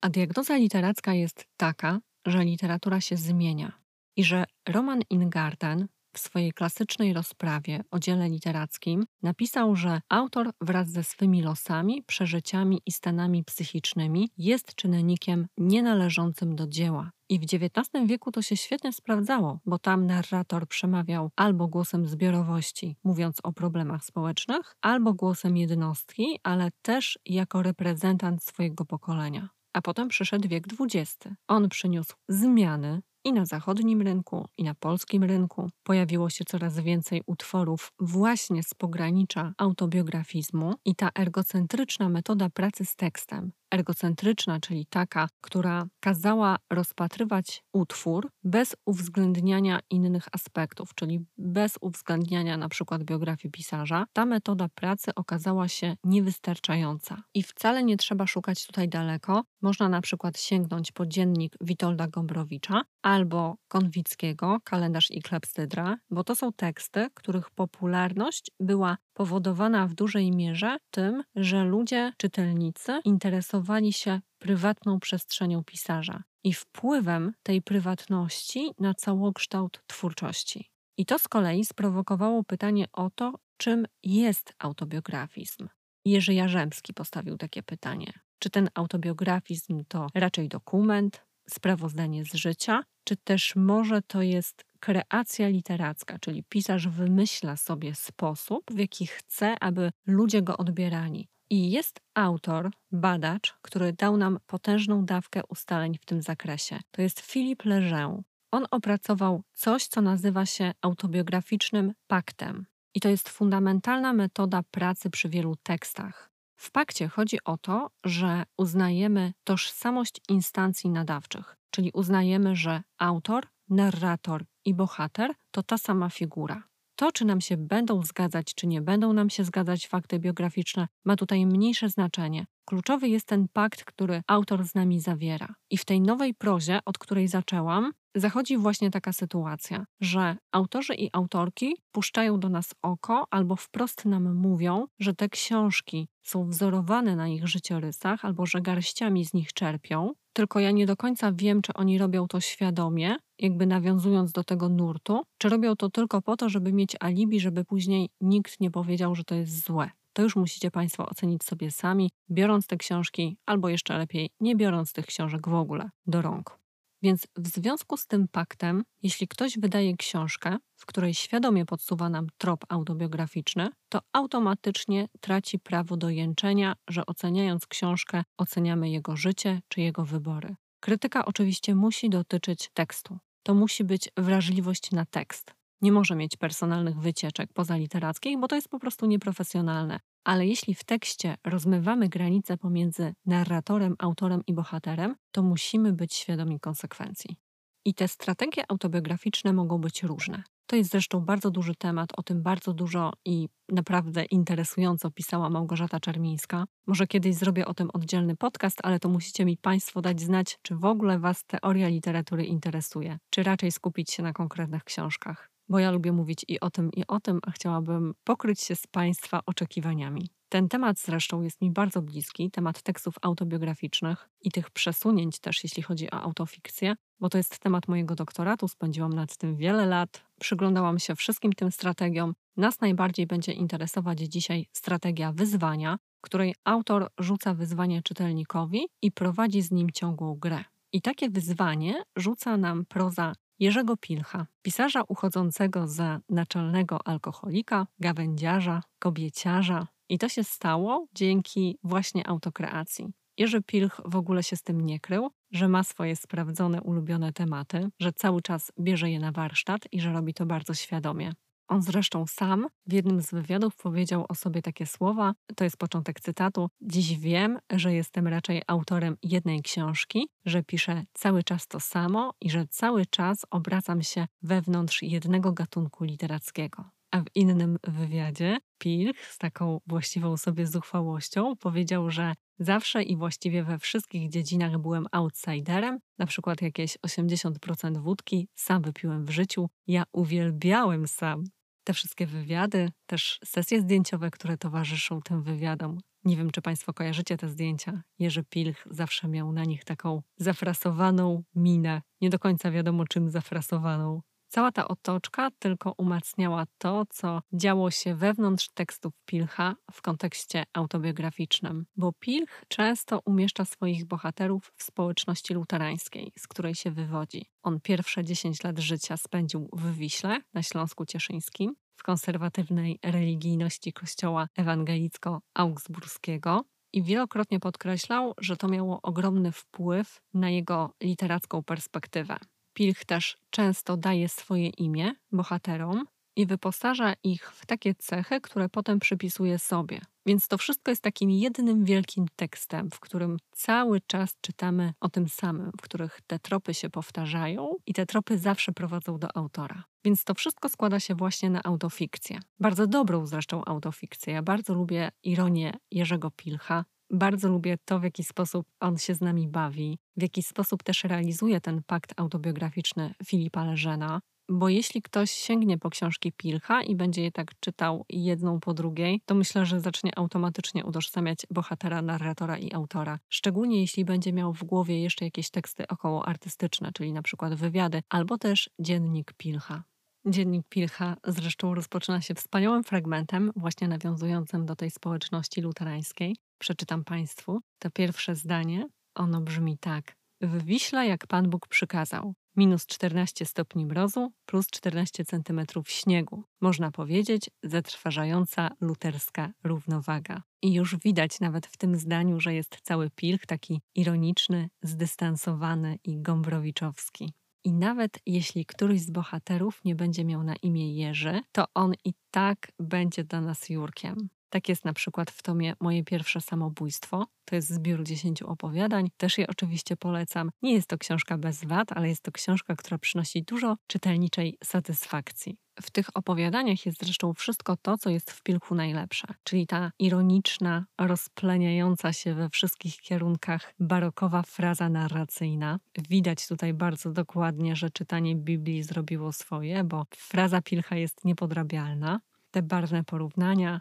A 0.00 0.08
diagnoza 0.08 0.56
literacka 0.56 1.14
jest 1.14 1.44
taka, 1.56 2.00
że 2.26 2.44
literatura 2.44 3.00
się 3.00 3.16
zmienia 3.16 3.72
i 4.16 4.24
że 4.24 4.44
Roman 4.68 5.00
Ingarden 5.10 5.88
w 6.12 6.18
swojej 6.18 6.52
klasycznej 6.52 7.12
rozprawie 7.12 7.84
o 7.90 7.98
dziele 7.98 8.28
literackim 8.28 9.04
napisał, 9.22 9.76
że 9.76 10.00
autor 10.08 10.50
wraz 10.60 10.90
ze 10.90 11.04
swymi 11.04 11.42
losami, 11.42 12.02
przeżyciami 12.06 12.82
i 12.86 12.92
stanami 12.92 13.44
psychicznymi 13.44 14.30
jest 14.38 14.74
czynnikiem 14.74 15.46
nienależącym 15.58 16.56
do 16.56 16.66
dzieła. 16.66 17.10
I 17.28 17.38
w 17.38 17.42
XIX 17.42 18.06
wieku 18.06 18.32
to 18.32 18.42
się 18.42 18.56
świetnie 18.56 18.92
sprawdzało, 18.92 19.60
bo 19.66 19.78
tam 19.78 20.06
narrator 20.06 20.66
przemawiał 20.66 21.30
albo 21.36 21.68
głosem 21.68 22.06
zbiorowości, 22.06 22.96
mówiąc 23.04 23.38
o 23.42 23.52
problemach 23.52 24.04
społecznych, 24.04 24.76
albo 24.82 25.14
głosem 25.14 25.56
jednostki, 25.56 26.38
ale 26.42 26.70
też 26.82 27.18
jako 27.26 27.62
reprezentant 27.62 28.44
swojego 28.44 28.84
pokolenia. 28.84 29.48
A 29.72 29.82
potem 29.82 30.08
przyszedł 30.08 30.48
wiek 30.48 30.64
XX. 30.80 31.18
On 31.48 31.68
przyniósł 31.68 32.14
zmiany, 32.28 33.02
i 33.24 33.32
na 33.32 33.46
zachodnim 33.46 34.02
rynku, 34.02 34.48
i 34.58 34.64
na 34.64 34.74
polskim 34.74 35.24
rynku. 35.24 35.70
Pojawiło 35.82 36.30
się 36.30 36.44
coraz 36.44 36.80
więcej 36.80 37.22
utworów 37.26 37.92
właśnie 38.00 38.62
z 38.62 38.74
pogranicza 38.74 39.52
autobiografizmu 39.58 40.74
i 40.84 40.94
ta 40.94 41.10
ergocentryczna 41.18 42.08
metoda 42.08 42.50
pracy 42.50 42.84
z 42.84 42.96
tekstem, 42.96 43.52
ergocentryczna, 43.72 44.60
czyli 44.60 44.86
taka, 44.86 45.28
która 45.40 45.86
kazała 46.00 46.56
rozpatrywać 46.70 47.64
utwór 47.72 48.30
bez 48.44 48.76
uwzględniania 48.86 49.80
innych 49.90 50.28
aspektów, 50.32 50.94
czyli 50.94 51.24
bez 51.38 51.78
uwzględniania 51.80 52.56
na 52.56 52.68
przykład 52.68 53.04
biografii 53.04 53.52
pisarza, 53.52 54.06
ta 54.12 54.26
metoda 54.26 54.68
pracy 54.74 55.14
okazała 55.14 55.68
się 55.68 55.96
niewystarczająca. 56.04 57.22
I 57.34 57.42
wcale 57.42 57.84
nie 57.84 57.96
trzeba 57.96 58.26
szukać 58.26 58.66
tutaj 58.66 58.88
daleko. 58.88 59.42
Można 59.62 59.88
na 59.88 60.00
przykład 60.00 60.38
sięgnąć 60.38 60.92
po 60.92 61.06
dziennik 61.06 61.54
Witolda 61.60 62.08
Gombrowicza 62.08 62.82
albo 63.02 63.56
Konwickiego, 63.68 64.58
kalendarz 64.64 65.10
i 65.10 65.22
klepsydra, 65.22 65.96
bo 66.10 66.24
to 66.24 66.34
są 66.34 66.52
teksty, 66.52 67.08
których 67.14 67.50
popularność 67.50 68.50
była 68.60 68.96
powodowana 69.14 69.86
w 69.86 69.94
dużej 69.94 70.30
mierze 70.30 70.76
tym, 70.90 71.22
że 71.34 71.64
ludzie, 71.64 72.12
czytelnicy 72.16 73.00
interesowali 73.04 73.92
się 73.92 74.20
prywatną 74.38 75.00
przestrzenią 75.00 75.64
pisarza 75.64 76.22
i 76.44 76.54
wpływem 76.54 77.32
tej 77.42 77.62
prywatności 77.62 78.70
na 78.78 78.94
całokształt 78.94 79.82
twórczości. 79.86 80.70
I 80.96 81.06
to 81.06 81.18
z 81.18 81.28
kolei 81.28 81.64
sprowokowało 81.64 82.44
pytanie 82.44 82.86
o 82.92 83.10
to, 83.10 83.38
czym 83.56 83.86
jest 84.02 84.54
autobiografizm. 84.58 85.68
Jerzy 86.04 86.34
Jarzębski 86.34 86.94
postawił 86.94 87.38
takie 87.38 87.62
pytanie. 87.62 88.12
Czy 88.38 88.50
ten 88.50 88.70
autobiografizm 88.74 89.84
to 89.88 90.06
raczej 90.14 90.48
dokument, 90.48 91.24
sprawozdanie 91.48 92.24
z 92.24 92.34
życia, 92.34 92.84
czy 93.04 93.16
też 93.16 93.56
może 93.56 94.02
to 94.02 94.22
jest 94.22 94.64
kreacja 94.82 95.48
literacka, 95.48 96.18
czyli 96.18 96.44
pisarz 96.48 96.88
wymyśla 96.88 97.56
sobie 97.56 97.94
sposób, 97.94 98.62
w 98.70 98.78
jaki 98.78 99.06
chce, 99.06 99.56
aby 99.60 99.92
ludzie 100.06 100.42
go 100.42 100.56
odbierali. 100.56 101.28
I 101.50 101.70
jest 101.70 102.00
autor, 102.14 102.70
badacz, 102.92 103.54
który 103.62 103.92
dał 103.92 104.16
nam 104.16 104.38
potężną 104.46 105.04
dawkę 105.04 105.40
ustaleń 105.48 105.98
w 105.98 106.04
tym 106.04 106.22
zakresie. 106.22 106.80
To 106.90 107.02
jest 107.02 107.20
Philippe 107.20 107.68
Lejeune. 107.68 108.22
On 108.50 108.66
opracował 108.70 109.42
coś, 109.52 109.86
co 109.86 110.00
nazywa 110.00 110.46
się 110.46 110.72
autobiograficznym 110.80 111.92
paktem. 112.06 112.66
I 112.94 113.00
to 113.00 113.08
jest 113.08 113.28
fundamentalna 113.28 114.12
metoda 114.12 114.62
pracy 114.70 115.10
przy 115.10 115.28
wielu 115.28 115.56
tekstach. 115.62 116.30
W 116.56 116.70
pakcie 116.70 117.08
chodzi 117.08 117.38
o 117.44 117.58
to, 117.58 117.90
że 118.04 118.44
uznajemy 118.58 119.32
tożsamość 119.44 120.20
instancji 120.28 120.90
nadawczych, 120.90 121.56
czyli 121.70 121.90
uznajemy, 121.94 122.56
że 122.56 122.82
autor, 122.98 123.46
narrator 123.68 124.44
i 124.64 124.74
bohater 124.74 125.34
to 125.50 125.62
ta 125.62 125.78
sama 125.78 126.10
figura. 126.10 126.62
To, 126.96 127.12
czy 127.12 127.24
nam 127.24 127.40
się 127.40 127.56
będą 127.56 128.02
zgadzać, 128.02 128.54
czy 128.54 128.66
nie 128.66 128.82
będą 128.82 129.12
nam 129.12 129.30
się 129.30 129.44
zgadzać 129.44 129.86
fakty 129.86 130.18
biograficzne, 130.18 130.88
ma 131.04 131.16
tutaj 131.16 131.46
mniejsze 131.46 131.88
znaczenie. 131.88 132.46
Kluczowy 132.64 133.08
jest 133.08 133.26
ten 133.26 133.48
pakt, 133.52 133.84
który 133.84 134.22
autor 134.26 134.64
z 134.64 134.74
nami 134.74 135.00
zawiera. 135.00 135.54
I 135.70 135.78
w 135.78 135.84
tej 135.84 136.00
nowej 136.00 136.34
prozie, 136.34 136.80
od 136.84 136.98
której 136.98 137.28
zaczęłam, 137.28 137.92
zachodzi 138.14 138.56
właśnie 138.56 138.90
taka 138.90 139.12
sytuacja, 139.12 139.84
że 140.00 140.36
autorzy 140.52 140.94
i 140.94 141.10
autorki 141.12 141.76
puszczają 141.92 142.40
do 142.40 142.48
nas 142.48 142.74
oko 142.82 143.26
albo 143.30 143.56
wprost 143.56 144.04
nam 144.04 144.34
mówią, 144.34 144.86
że 144.98 145.14
te 145.14 145.28
książki 145.28 146.08
są 146.22 146.48
wzorowane 146.48 147.16
na 147.16 147.28
ich 147.28 147.48
życiorysach 147.48 148.24
albo 148.24 148.46
że 148.46 148.60
garściami 148.60 149.24
z 149.24 149.34
nich 149.34 149.52
czerpią. 149.52 150.12
Tylko 150.32 150.60
ja 150.60 150.70
nie 150.70 150.86
do 150.86 150.96
końca 150.96 151.32
wiem, 151.32 151.62
czy 151.62 151.72
oni 151.72 151.98
robią 151.98 152.28
to 152.28 152.40
świadomie, 152.40 153.16
jakby 153.38 153.66
nawiązując 153.66 154.32
do 154.32 154.44
tego 154.44 154.68
nurtu, 154.68 155.22
czy 155.38 155.48
robią 155.48 155.76
to 155.76 155.90
tylko 155.90 156.22
po 156.22 156.36
to, 156.36 156.48
żeby 156.48 156.72
mieć 156.72 156.96
alibi, 157.00 157.40
żeby 157.40 157.64
później 157.64 158.10
nikt 158.20 158.60
nie 158.60 158.70
powiedział, 158.70 159.14
że 159.14 159.24
to 159.24 159.34
jest 159.34 159.66
złe. 159.66 159.90
To 160.12 160.22
już 160.22 160.36
musicie 160.36 160.70
Państwo 160.70 161.06
ocenić 161.06 161.44
sobie 161.44 161.70
sami, 161.70 162.10
biorąc 162.30 162.66
te 162.66 162.76
książki, 162.76 163.36
albo 163.46 163.68
jeszcze 163.68 163.98
lepiej, 163.98 164.30
nie 164.40 164.56
biorąc 164.56 164.92
tych 164.92 165.06
książek 165.06 165.48
w 165.48 165.54
ogóle 165.54 165.90
do 166.06 166.22
rąk. 166.22 166.61
Więc 167.02 167.26
w 167.36 167.48
związku 167.48 167.96
z 167.96 168.06
tym 168.06 168.28
paktem, 168.28 168.84
jeśli 169.02 169.28
ktoś 169.28 169.58
wydaje 169.58 169.96
książkę, 169.96 170.56
w 170.76 170.86
której 170.86 171.14
świadomie 171.14 171.66
podsuwa 171.66 172.08
nam 172.08 172.26
trop 172.38 172.64
autobiograficzny, 172.68 173.70
to 173.88 174.00
automatycznie 174.12 175.08
traci 175.20 175.58
prawo 175.58 175.96
do 175.96 176.10
jęczenia, 176.10 176.74
że 176.88 177.06
oceniając 177.06 177.66
książkę, 177.66 178.24
oceniamy 178.38 178.90
jego 178.90 179.16
życie 179.16 179.60
czy 179.68 179.80
jego 179.80 180.04
wybory. 180.04 180.56
Krytyka 180.80 181.24
oczywiście 181.24 181.74
musi 181.74 182.10
dotyczyć 182.10 182.70
tekstu. 182.74 183.18
To 183.42 183.54
musi 183.54 183.84
być 183.84 184.08
wrażliwość 184.16 184.90
na 184.90 185.04
tekst. 185.06 185.54
Nie 185.80 185.92
może 185.92 186.14
mieć 186.16 186.36
personalnych 186.36 187.00
wycieczek 187.00 187.52
pozaliterackich, 187.52 188.38
bo 188.38 188.48
to 188.48 188.56
jest 188.56 188.68
po 188.68 188.78
prostu 188.78 189.06
nieprofesjonalne. 189.06 190.00
Ale 190.24 190.46
jeśli 190.46 190.74
w 190.74 190.84
tekście 190.84 191.36
rozmywamy 191.44 192.08
granice 192.08 192.56
pomiędzy 192.56 193.14
narratorem, 193.26 193.94
autorem 193.98 194.42
i 194.46 194.54
bohaterem, 194.54 195.16
to 195.32 195.42
musimy 195.42 195.92
być 195.92 196.14
świadomi 196.14 196.60
konsekwencji. 196.60 197.36
I 197.84 197.94
te 197.94 198.08
strategie 198.08 198.64
autobiograficzne 198.68 199.52
mogą 199.52 199.78
być 199.78 200.02
różne. 200.02 200.42
To 200.66 200.76
jest 200.76 200.90
zresztą 200.90 201.20
bardzo 201.20 201.50
duży 201.50 201.74
temat, 201.74 202.10
o 202.16 202.22
tym 202.22 202.42
bardzo 202.42 202.72
dużo 202.72 203.12
i 203.24 203.48
naprawdę 203.68 204.24
interesująco 204.24 205.10
pisała 205.10 205.50
Małgorzata 205.50 206.00
Czermińska. 206.00 206.64
Może 206.86 207.06
kiedyś 207.06 207.34
zrobię 207.34 207.66
o 207.66 207.74
tym 207.74 207.90
oddzielny 207.92 208.36
podcast, 208.36 208.78
ale 208.82 209.00
to 209.00 209.08
musicie 209.08 209.44
mi 209.44 209.56
Państwo 209.56 210.02
dać 210.02 210.20
znać, 210.20 210.58
czy 210.62 210.76
w 210.76 210.84
ogóle 210.84 211.18
Was 211.18 211.44
teoria 211.44 211.88
literatury 211.88 212.44
interesuje, 212.44 213.18
czy 213.30 213.42
raczej 213.42 213.72
skupić 213.72 214.10
się 214.10 214.22
na 214.22 214.32
konkretnych 214.32 214.84
książkach 214.84 215.51
bo 215.72 215.78
ja 215.78 215.90
lubię 215.90 216.12
mówić 216.12 216.44
i 216.48 216.60
o 216.60 216.70
tym, 216.70 216.90
i 216.92 217.06
o 217.06 217.20
tym, 217.20 217.40
a 217.46 217.50
chciałabym 217.50 218.14
pokryć 218.24 218.60
się 218.60 218.76
z 218.76 218.86
Państwa 218.86 219.40
oczekiwaniami. 219.46 220.30
Ten 220.48 220.68
temat 220.68 220.98
zresztą 220.98 221.42
jest 221.42 221.60
mi 221.60 221.70
bardzo 221.70 222.02
bliski, 222.02 222.50
temat 222.50 222.82
tekstów 222.82 223.14
autobiograficznych 223.22 224.28
i 224.40 224.50
tych 224.50 224.70
przesunięć 224.70 225.38
też, 225.38 225.64
jeśli 225.64 225.82
chodzi 225.82 226.10
o 226.10 226.14
autofikcję, 226.14 226.94
bo 227.20 227.28
to 227.28 227.38
jest 227.38 227.58
temat 227.58 227.88
mojego 227.88 228.14
doktoratu, 228.14 228.68
spędziłam 228.68 229.12
nad 229.12 229.36
tym 229.36 229.56
wiele 229.56 229.86
lat, 229.86 230.24
przyglądałam 230.40 230.98
się 230.98 231.14
wszystkim 231.14 231.52
tym 231.52 231.70
strategiom. 231.70 232.34
Nas 232.56 232.80
najbardziej 232.80 233.26
będzie 233.26 233.52
interesować 233.52 234.18
dzisiaj 234.20 234.66
strategia 234.72 235.32
wyzwania, 235.32 235.98
której 236.20 236.54
autor 236.64 237.08
rzuca 237.18 237.54
wyzwanie 237.54 238.02
czytelnikowi 238.02 238.86
i 239.02 239.12
prowadzi 239.12 239.62
z 239.62 239.70
nim 239.70 239.90
ciągłą 239.90 240.34
grę. 240.34 240.64
I 240.92 241.02
takie 241.02 241.30
wyzwanie 241.30 242.02
rzuca 242.16 242.56
nam 242.56 242.84
proza 242.88 243.32
Jerzego 243.62 243.96
Pilcha, 243.96 244.46
pisarza 244.62 245.02
uchodzącego 245.08 245.88
za 245.88 246.20
naczelnego 246.28 247.06
alkoholika, 247.06 247.86
gawędziarza, 248.00 248.82
kobieciarza. 248.98 249.86
I 250.08 250.18
to 250.18 250.28
się 250.28 250.44
stało 250.44 251.06
dzięki 251.14 251.78
właśnie 251.84 252.26
autokreacji. 252.26 253.12
Jerzy 253.38 253.62
Pilch 253.62 254.00
w 254.04 254.16
ogóle 254.16 254.42
się 254.42 254.56
z 254.56 254.62
tym 254.62 254.80
nie 254.80 255.00
krył, 255.00 255.30
że 255.50 255.68
ma 255.68 255.84
swoje 255.84 256.16
sprawdzone, 256.16 256.82
ulubione 256.82 257.32
tematy, 257.32 257.88
że 258.00 258.12
cały 258.12 258.42
czas 258.42 258.72
bierze 258.80 259.10
je 259.10 259.20
na 259.20 259.32
warsztat 259.32 259.82
i 259.92 260.00
że 260.00 260.12
robi 260.12 260.34
to 260.34 260.46
bardzo 260.46 260.74
świadomie. 260.74 261.32
On 261.68 261.82
zresztą 261.82 262.26
sam 262.26 262.66
w 262.86 262.92
jednym 262.92 263.22
z 263.22 263.30
wywiadów 263.30 263.76
powiedział 263.76 264.26
o 264.28 264.34
sobie 264.34 264.62
takie 264.62 264.86
słowa, 264.86 265.32
to 265.56 265.64
jest 265.64 265.76
początek 265.76 266.20
cytatu: 266.20 266.68
Dziś 266.80 267.18
wiem, 267.18 267.58
że 267.70 267.94
jestem 267.94 268.28
raczej 268.28 268.62
autorem 268.66 269.16
jednej 269.22 269.62
książki, 269.62 270.28
że 270.44 270.62
piszę 270.62 271.04
cały 271.12 271.42
czas 271.42 271.66
to 271.66 271.80
samo 271.80 272.34
i 272.40 272.50
że 272.50 272.66
cały 272.66 273.06
czas 273.06 273.46
obracam 273.50 274.02
się 274.02 274.26
wewnątrz 274.42 275.02
jednego 275.02 275.52
gatunku 275.52 276.04
literackiego. 276.04 276.84
A 277.12 277.20
w 277.20 277.24
innym 277.34 277.78
wywiadzie 277.88 278.58
Pilch 278.78 279.26
z 279.26 279.38
taką 279.38 279.80
właściwą 279.86 280.36
sobie 280.36 280.66
zuchwałością 280.66 281.56
powiedział, 281.56 282.10
że 282.10 282.34
zawsze 282.58 283.02
i 283.02 283.16
właściwie 283.16 283.64
we 283.64 283.78
wszystkich 283.78 284.30
dziedzinach 284.30 284.78
byłem 284.78 285.06
outsiderem, 285.12 285.98
na 286.18 286.26
przykład 286.26 286.62
jakieś 286.62 286.98
80% 287.06 288.02
wódki 288.02 288.48
sam 288.54 288.82
wypiłem 288.82 289.24
w 289.24 289.30
życiu, 289.30 289.68
ja 289.86 290.04
uwielbiałem 290.12 291.08
sam 291.08 291.44
te 291.84 291.92
wszystkie 291.92 292.26
wywiady, 292.26 292.90
też 293.06 293.38
sesje 293.44 293.80
zdjęciowe, 293.80 294.30
które 294.30 294.58
towarzyszą 294.58 295.20
tym 295.20 295.42
wywiadom. 295.42 295.98
Nie 296.24 296.36
wiem, 296.36 296.50
czy 296.50 296.62
Państwo 296.62 296.92
kojarzycie 296.92 297.36
te 297.36 297.48
zdjęcia. 297.48 298.02
Jerzy 298.18 298.44
Pilch 298.44 298.86
zawsze 298.90 299.28
miał 299.28 299.52
na 299.52 299.64
nich 299.64 299.84
taką 299.84 300.22
zafrasowaną 300.36 301.42
minę. 301.54 302.02
Nie 302.20 302.30
do 302.30 302.38
końca 302.38 302.70
wiadomo, 302.70 303.04
czym 303.04 303.30
zafrasowaną. 303.30 304.22
Cała 304.54 304.72
ta 304.72 304.88
otoczka 304.88 305.50
tylko 305.58 305.94
umacniała 305.98 306.64
to, 306.78 307.04
co 307.10 307.42
działo 307.52 307.90
się 307.90 308.14
wewnątrz 308.14 308.68
tekstów 308.74 309.12
Pilcha 309.26 309.74
w 309.92 310.02
kontekście 310.02 310.64
autobiograficznym, 310.72 311.86
bo 311.96 312.12
Pilch 312.12 312.64
często 312.68 313.20
umieszcza 313.24 313.64
swoich 313.64 314.04
bohaterów 314.04 314.72
w 314.76 314.82
społeczności 314.82 315.54
luterańskiej, 315.54 316.32
z 316.38 316.48
której 316.48 316.74
się 316.74 316.90
wywodzi. 316.90 317.46
On 317.62 317.80
pierwsze 317.80 318.24
10 318.24 318.64
lat 318.64 318.78
życia 318.78 319.16
spędził 319.16 319.68
w 319.72 319.96
Wiśle 319.96 320.40
na 320.54 320.62
Śląsku 320.62 321.06
Cieszyńskim, 321.06 321.74
w 321.96 322.02
konserwatywnej 322.02 322.98
religijności 323.02 323.92
kościoła 323.92 324.46
ewangelicko-augsburskiego, 324.58 326.64
i 326.92 327.02
wielokrotnie 327.02 327.60
podkreślał, 327.60 328.34
że 328.40 328.56
to 328.56 328.68
miało 328.68 329.00
ogromny 329.02 329.52
wpływ 329.52 330.20
na 330.34 330.50
jego 330.50 330.94
literacką 331.02 331.62
perspektywę. 331.62 332.36
Pilch 332.72 333.04
też 333.04 333.36
często 333.50 333.96
daje 333.96 334.28
swoje 334.28 334.68
imię 334.68 335.14
bohaterom 335.32 336.06
i 336.36 336.46
wyposaża 336.46 337.14
ich 337.24 337.52
w 337.52 337.66
takie 337.66 337.94
cechy, 337.94 338.40
które 338.40 338.68
potem 338.68 338.98
przypisuje 338.98 339.58
sobie. 339.58 340.00
Więc 340.26 340.48
to 340.48 340.58
wszystko 340.58 340.90
jest 340.90 341.02
takim 341.02 341.30
jednym 341.30 341.84
wielkim 341.84 342.26
tekstem, 342.36 342.90
w 342.90 343.00
którym 343.00 343.36
cały 343.52 344.00
czas 344.00 344.36
czytamy 344.40 344.94
o 345.00 345.08
tym 345.08 345.28
samym, 345.28 345.70
w 345.78 345.82
których 345.82 346.20
te 346.26 346.38
tropy 346.38 346.74
się 346.74 346.90
powtarzają 346.90 347.76
i 347.86 347.94
te 347.94 348.06
tropy 348.06 348.38
zawsze 348.38 348.72
prowadzą 348.72 349.18
do 349.18 349.36
autora. 349.36 349.84
Więc 350.04 350.24
to 350.24 350.34
wszystko 350.34 350.68
składa 350.68 351.00
się 351.00 351.14
właśnie 351.14 351.50
na 351.50 351.62
autofikcję. 351.62 352.40
Bardzo 352.60 352.86
dobrą 352.86 353.26
zresztą 353.26 353.64
autofikcję. 353.64 354.34
Ja 354.34 354.42
bardzo 354.42 354.74
lubię 354.74 355.10
ironię 355.22 355.74
Jerzego 355.90 356.30
Pilcha, 356.30 356.84
bardzo 357.12 357.48
lubię 357.48 357.78
to, 357.84 358.00
w 358.00 358.04
jaki 358.04 358.24
sposób 358.24 358.66
on 358.80 358.98
się 358.98 359.14
z 359.14 359.20
nami 359.20 359.48
bawi, 359.48 359.98
w 360.16 360.22
jaki 360.22 360.42
sposób 360.42 360.82
też 360.82 361.04
realizuje 361.04 361.60
ten 361.60 361.82
pakt 361.86 362.12
autobiograficzny 362.16 363.14
Filipa 363.26 363.64
Leżena. 363.64 364.20
Bo 364.48 364.68
jeśli 364.68 365.02
ktoś 365.02 365.30
sięgnie 365.30 365.78
po 365.78 365.90
książki 365.90 366.32
Pilcha 366.32 366.82
i 366.82 366.96
będzie 366.96 367.22
je 367.22 367.32
tak 367.32 367.50
czytał 367.60 368.04
jedną 368.08 368.60
po 368.60 368.74
drugiej, 368.74 369.20
to 369.26 369.34
myślę, 369.34 369.66
że 369.66 369.80
zacznie 369.80 370.18
automatycznie 370.18 370.84
utożsamiać 370.84 371.38
bohatera, 371.50 372.02
narratora 372.02 372.58
i 372.58 372.72
autora. 372.74 373.18
Szczególnie 373.28 373.80
jeśli 373.80 374.04
będzie 374.04 374.32
miał 374.32 374.52
w 374.52 374.64
głowie 374.64 375.02
jeszcze 375.02 375.24
jakieś 375.24 375.50
teksty 375.50 375.88
około 375.88 376.28
artystyczne, 376.28 376.90
czyli 376.94 377.12
na 377.12 377.22
przykład 377.22 377.54
wywiady, 377.54 378.02
albo 378.08 378.38
też 378.38 378.70
dziennik 378.78 379.32
Pilcha. 379.36 379.82
Dziennik 380.26 380.66
Pilcha 380.68 381.16
zresztą 381.26 381.74
rozpoczyna 381.74 382.20
się 382.20 382.34
wspaniałym 382.34 382.84
fragmentem, 382.84 383.52
właśnie 383.56 383.88
nawiązującym 383.88 384.66
do 384.66 384.76
tej 384.76 384.90
społeczności 384.90 385.60
luterańskiej. 385.60 386.36
Przeczytam 386.62 387.04
Państwu 387.04 387.60
to 387.78 387.90
pierwsze 387.90 388.36
zdanie. 388.36 388.88
Ono 389.14 389.40
brzmi 389.40 389.78
tak. 389.78 390.16
W 390.40 390.64
Wiśle, 390.64 391.06
jak 391.06 391.26
Pan 391.26 391.50
Bóg 391.50 391.68
przykazał, 391.68 392.34
minus 392.56 392.86
14 392.86 393.44
stopni 393.46 393.86
mrozu, 393.86 394.32
plus 394.46 394.66
14 394.66 395.24
centymetrów 395.24 395.90
śniegu. 395.90 396.44
Można 396.60 396.90
powiedzieć, 396.90 397.50
zatrważająca 397.62 398.70
luterska 398.80 399.52
równowaga. 399.64 400.42
I 400.62 400.72
już 400.72 400.96
widać 400.96 401.40
nawet 401.40 401.66
w 401.66 401.76
tym 401.76 401.96
zdaniu, 401.96 402.40
że 402.40 402.54
jest 402.54 402.78
cały 402.82 403.10
pilch 403.10 403.46
taki 403.46 403.80
ironiczny, 403.94 404.68
zdystansowany 404.82 405.98
i 406.04 406.22
gombrowiczowski. 406.22 407.32
I 407.64 407.72
nawet 407.72 408.18
jeśli 408.26 408.66
któryś 408.66 409.00
z 409.00 409.10
bohaterów 409.10 409.80
nie 409.84 409.94
będzie 409.94 410.24
miał 410.24 410.42
na 410.42 410.56
imię 410.56 410.94
Jerzy, 410.94 411.40
to 411.52 411.64
on 411.74 411.94
i 412.04 412.12
tak 412.30 412.72
będzie 412.78 413.24
dla 413.24 413.40
nas 413.40 413.68
Jurkiem. 413.68 414.28
Tak 414.52 414.68
jest 414.68 414.84
na 414.84 414.92
przykład 414.92 415.30
w 415.30 415.42
tomie 415.42 415.74
Moje 415.80 416.04
pierwsze 416.04 416.40
samobójstwo. 416.40 417.26
To 417.44 417.54
jest 417.54 417.68
zbiór 417.68 418.04
dziesięciu 418.04 418.48
opowiadań. 418.48 419.08
Też 419.16 419.38
je 419.38 419.46
oczywiście 419.46 419.96
polecam. 419.96 420.50
Nie 420.62 420.72
jest 420.72 420.88
to 420.88 420.98
książka 420.98 421.38
bez 421.38 421.64
wad, 421.64 421.92
ale 421.92 422.08
jest 422.08 422.22
to 422.22 422.32
książka, 422.32 422.76
która 422.76 422.98
przynosi 422.98 423.42
dużo 423.42 423.76
czytelniczej 423.86 424.58
satysfakcji. 424.64 425.56
W 425.82 425.90
tych 425.90 426.16
opowiadaniach 426.16 426.86
jest 426.86 426.98
zresztą 426.98 427.34
wszystko 427.34 427.76
to, 427.76 427.98
co 427.98 428.10
jest 428.10 428.30
w 428.30 428.42
Pilchu 428.42 428.74
najlepsze, 428.74 429.26
czyli 429.44 429.66
ta 429.66 429.92
ironiczna, 429.98 430.84
rozpleniająca 430.98 432.12
się 432.12 432.34
we 432.34 432.48
wszystkich 432.48 432.96
kierunkach 432.96 433.74
barokowa 433.80 434.42
fraza 434.42 434.88
narracyjna. 434.88 435.78
Widać 436.08 436.48
tutaj 436.48 436.74
bardzo 436.74 437.12
dokładnie, 437.12 437.76
że 437.76 437.90
czytanie 437.90 438.36
Biblii 438.36 438.82
zrobiło 438.82 439.32
swoje, 439.32 439.84
bo 439.84 440.06
fraza 440.16 440.62
Pilcha 440.62 440.96
jest 440.96 441.24
niepodrabialna. 441.24 442.20
Te 442.50 442.62
barwne 442.62 443.04
porównania, 443.04 443.80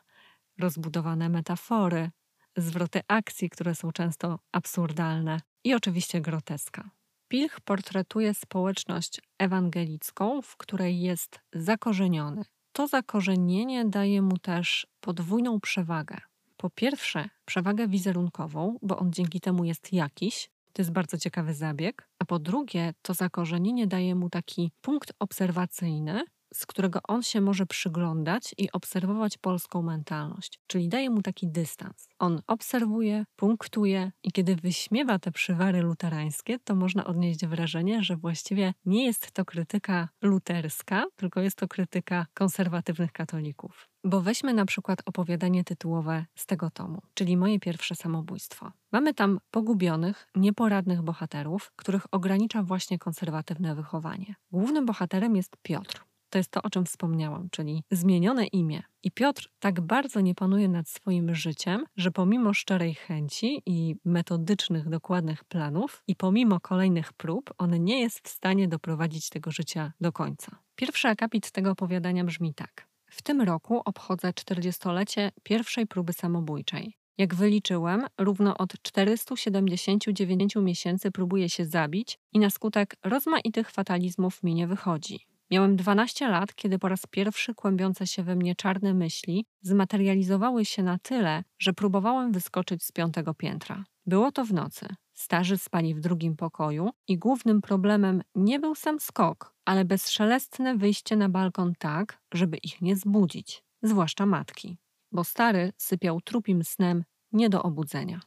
rozbudowane 0.62 1.30
metafory, 1.30 2.12
zwroty 2.58 3.02
akcji, 3.08 3.50
które 3.50 3.76
są 3.76 3.92
często 3.92 4.40
absurdalne 4.52 5.42
i 5.64 5.74
oczywiście 5.74 6.22
groteska. 6.22 6.90
Pilch 7.28 7.60
portretuje 7.60 8.34
społeczność 8.34 9.22
ewangelicką, 9.40 10.42
w 10.42 10.58
której 10.58 11.02
jest 11.02 11.40
zakorzeniony. 11.54 12.46
To 12.72 12.88
zakorzenienie 12.88 13.86
daje 13.86 14.22
mu 14.22 14.38
też 14.38 14.88
podwójną 15.00 15.60
przewagę. 15.60 16.18
Po 16.58 16.70
pierwsze, 16.70 17.30
przewagę 17.46 17.88
wizerunkową, 17.88 18.78
bo 18.82 18.98
on 18.98 19.14
dzięki 19.14 19.42
temu 19.42 19.64
jest 19.64 19.94
jakiś, 19.94 20.50
To 20.74 20.82
jest 20.82 20.92
bardzo 20.92 21.18
ciekawy 21.18 21.54
zabieg. 21.54 22.10
A 22.20 22.26
po 22.26 22.40
drugie, 22.40 22.94
to 23.02 23.14
zakorzenienie 23.14 23.88
daje 23.88 24.16
mu 24.16 24.30
taki 24.30 24.72
punkt 24.82 25.14
obserwacyjny, 25.20 26.24
z 26.54 26.66
którego 26.66 27.00
on 27.08 27.24
się 27.24 27.42
może 27.42 27.66
przyglądać 27.66 28.56
i 28.58 28.72
obserwować 28.72 29.38
polską 29.38 29.82
mentalność, 29.82 30.60
czyli 30.68 30.90
daje 30.90 31.10
mu 31.10 31.22
taki 31.22 31.48
dystans. 31.48 32.10
On 32.20 32.42
obserwuje, 32.48 33.26
punktuje 33.36 34.12
i 34.24 34.32
kiedy 34.32 34.56
wyśmiewa 34.56 35.20
te 35.20 35.32
przywary 35.32 35.82
luterańskie, 35.82 36.60
to 36.60 36.76
można 36.76 37.06
odnieść 37.06 37.46
wrażenie, 37.46 38.04
że 38.04 38.18
właściwie 38.18 38.74
nie 38.86 39.06
jest 39.06 39.32
to 39.32 39.46
krytyka 39.46 40.10
luterska, 40.22 41.06
tylko 41.16 41.42
jest 41.42 41.58
to 41.58 41.68
krytyka 41.68 42.26
konserwatywnych 42.34 43.12
katolików. 43.12 43.90
Bo 44.04 44.22
weźmy 44.22 44.54
na 44.54 44.66
przykład 44.66 45.02
opowiadanie 45.06 45.64
tytułowe 45.64 46.26
z 46.36 46.46
tego 46.46 46.70
tomu, 46.70 47.02
czyli 47.14 47.38
Moje 47.38 47.60
pierwsze 47.60 47.96
samobójstwo. 47.96 48.72
Mamy 48.92 49.14
tam 49.14 49.40
pogubionych, 49.52 50.28
nieporadnych 50.36 51.02
bohaterów, 51.02 51.72
których 51.76 52.06
ogranicza 52.12 52.64
właśnie 52.64 53.00
konserwatywne 53.00 53.76
wychowanie. 53.76 54.36
Głównym 54.52 54.86
bohaterem 54.86 55.36
jest 55.36 55.58
Piotr, 55.62 56.04
to 56.32 56.38
jest 56.38 56.52
to, 56.52 56.62
o 56.62 56.70
czym 56.70 56.86
wspomniałam, 56.86 57.50
czyli 57.52 57.84
zmienione 57.92 58.48
imię. 58.48 58.84
I 59.04 59.12
Piotr 59.12 59.50
tak 59.60 59.82
bardzo 59.82 60.22
nie 60.22 60.36
panuje 60.36 60.68
nad 60.68 60.90
swoim 60.90 61.36
życiem, 61.36 61.86
że 61.98 62.12
pomimo 62.12 62.54
szczerej 62.54 62.94
chęci 62.94 63.62
i 63.66 63.96
metodycznych, 64.06 64.90
dokładnych 64.90 65.44
planów, 65.44 66.04
i 66.08 66.16
pomimo 66.16 66.60
kolejnych 66.60 67.14
prób, 67.14 67.54
on 67.58 67.84
nie 67.84 68.02
jest 68.02 68.28
w 68.28 68.30
stanie 68.30 68.68
doprowadzić 68.68 69.30
tego 69.30 69.52
życia 69.52 69.94
do 70.02 70.12
końca. 70.12 70.60
Pierwszy 70.76 71.08
akapit 71.08 71.52
tego 71.52 71.72
opowiadania 71.72 72.24
brzmi 72.24 72.54
tak. 72.54 72.88
W 73.06 73.22
tym 73.22 73.42
roku 73.42 73.82
obchodzę 73.86 74.30
40-lecie 74.30 75.32
pierwszej 75.44 75.88
próby 75.88 76.14
samobójczej. 76.14 76.98
Jak 77.18 77.36
wyliczyłem, 77.36 78.06
równo 78.18 78.58
od 78.58 78.82
479 78.82 80.56
miesięcy 80.56 81.12
próbuję 81.12 81.50
się 81.50 81.66
zabić 81.66 82.20
i 82.34 82.40
na 82.40 82.50
skutek 82.50 82.96
rozmaitych 83.04 83.72
fatalizmów 83.72 84.44
mi 84.44 84.56
nie 84.56 84.68
wychodzi. 84.68 85.31
Miałem 85.52 85.76
12 85.76 86.28
lat, 86.28 86.56
kiedy 86.56 86.80
po 86.80 86.90
raz 86.90 87.06
pierwszy 87.08 87.56
kłębiące 87.56 88.08
się 88.08 88.24
we 88.24 88.36
mnie 88.36 88.56
czarne 88.56 88.94
myśli 88.94 89.46
zmaterializowały 89.62 90.66
się 90.66 90.84
na 90.84 91.00
tyle, 91.00 91.44
że 91.60 91.74
próbowałem 91.74 92.32
wyskoczyć 92.32 92.84
z 92.84 92.92
piątego 92.92 93.34
piętra. 93.34 93.84
Było 94.06 94.32
to 94.32 94.46
w 94.46 94.54
nocy. 94.54 94.88
Starzy 95.14 95.58
spali 95.58 95.96
w 95.96 96.00
drugim 96.00 96.36
pokoju 96.36 96.90
i 97.08 97.18
głównym 97.18 97.62
problemem 97.62 98.22
nie 98.36 98.60
był 98.60 98.76
sam 98.76 99.00
skok, 99.00 99.56
ale 99.66 99.86
bezszelestne 99.86 100.78
wyjście 100.78 101.16
na 101.16 101.30
balkon 101.30 101.74
tak, 101.80 102.22
żeby 102.34 102.58
ich 102.58 102.82
nie 102.82 102.96
zbudzić, 102.96 103.64
zwłaszcza 103.84 104.26
matki, 104.26 104.78
bo 105.12 105.24
stary 105.24 105.74
sypiał 105.78 106.22
trupim 106.22 106.64
snem 106.64 107.04
nie 107.32 107.50
do 107.50 107.64
obudzenia. 107.64 108.20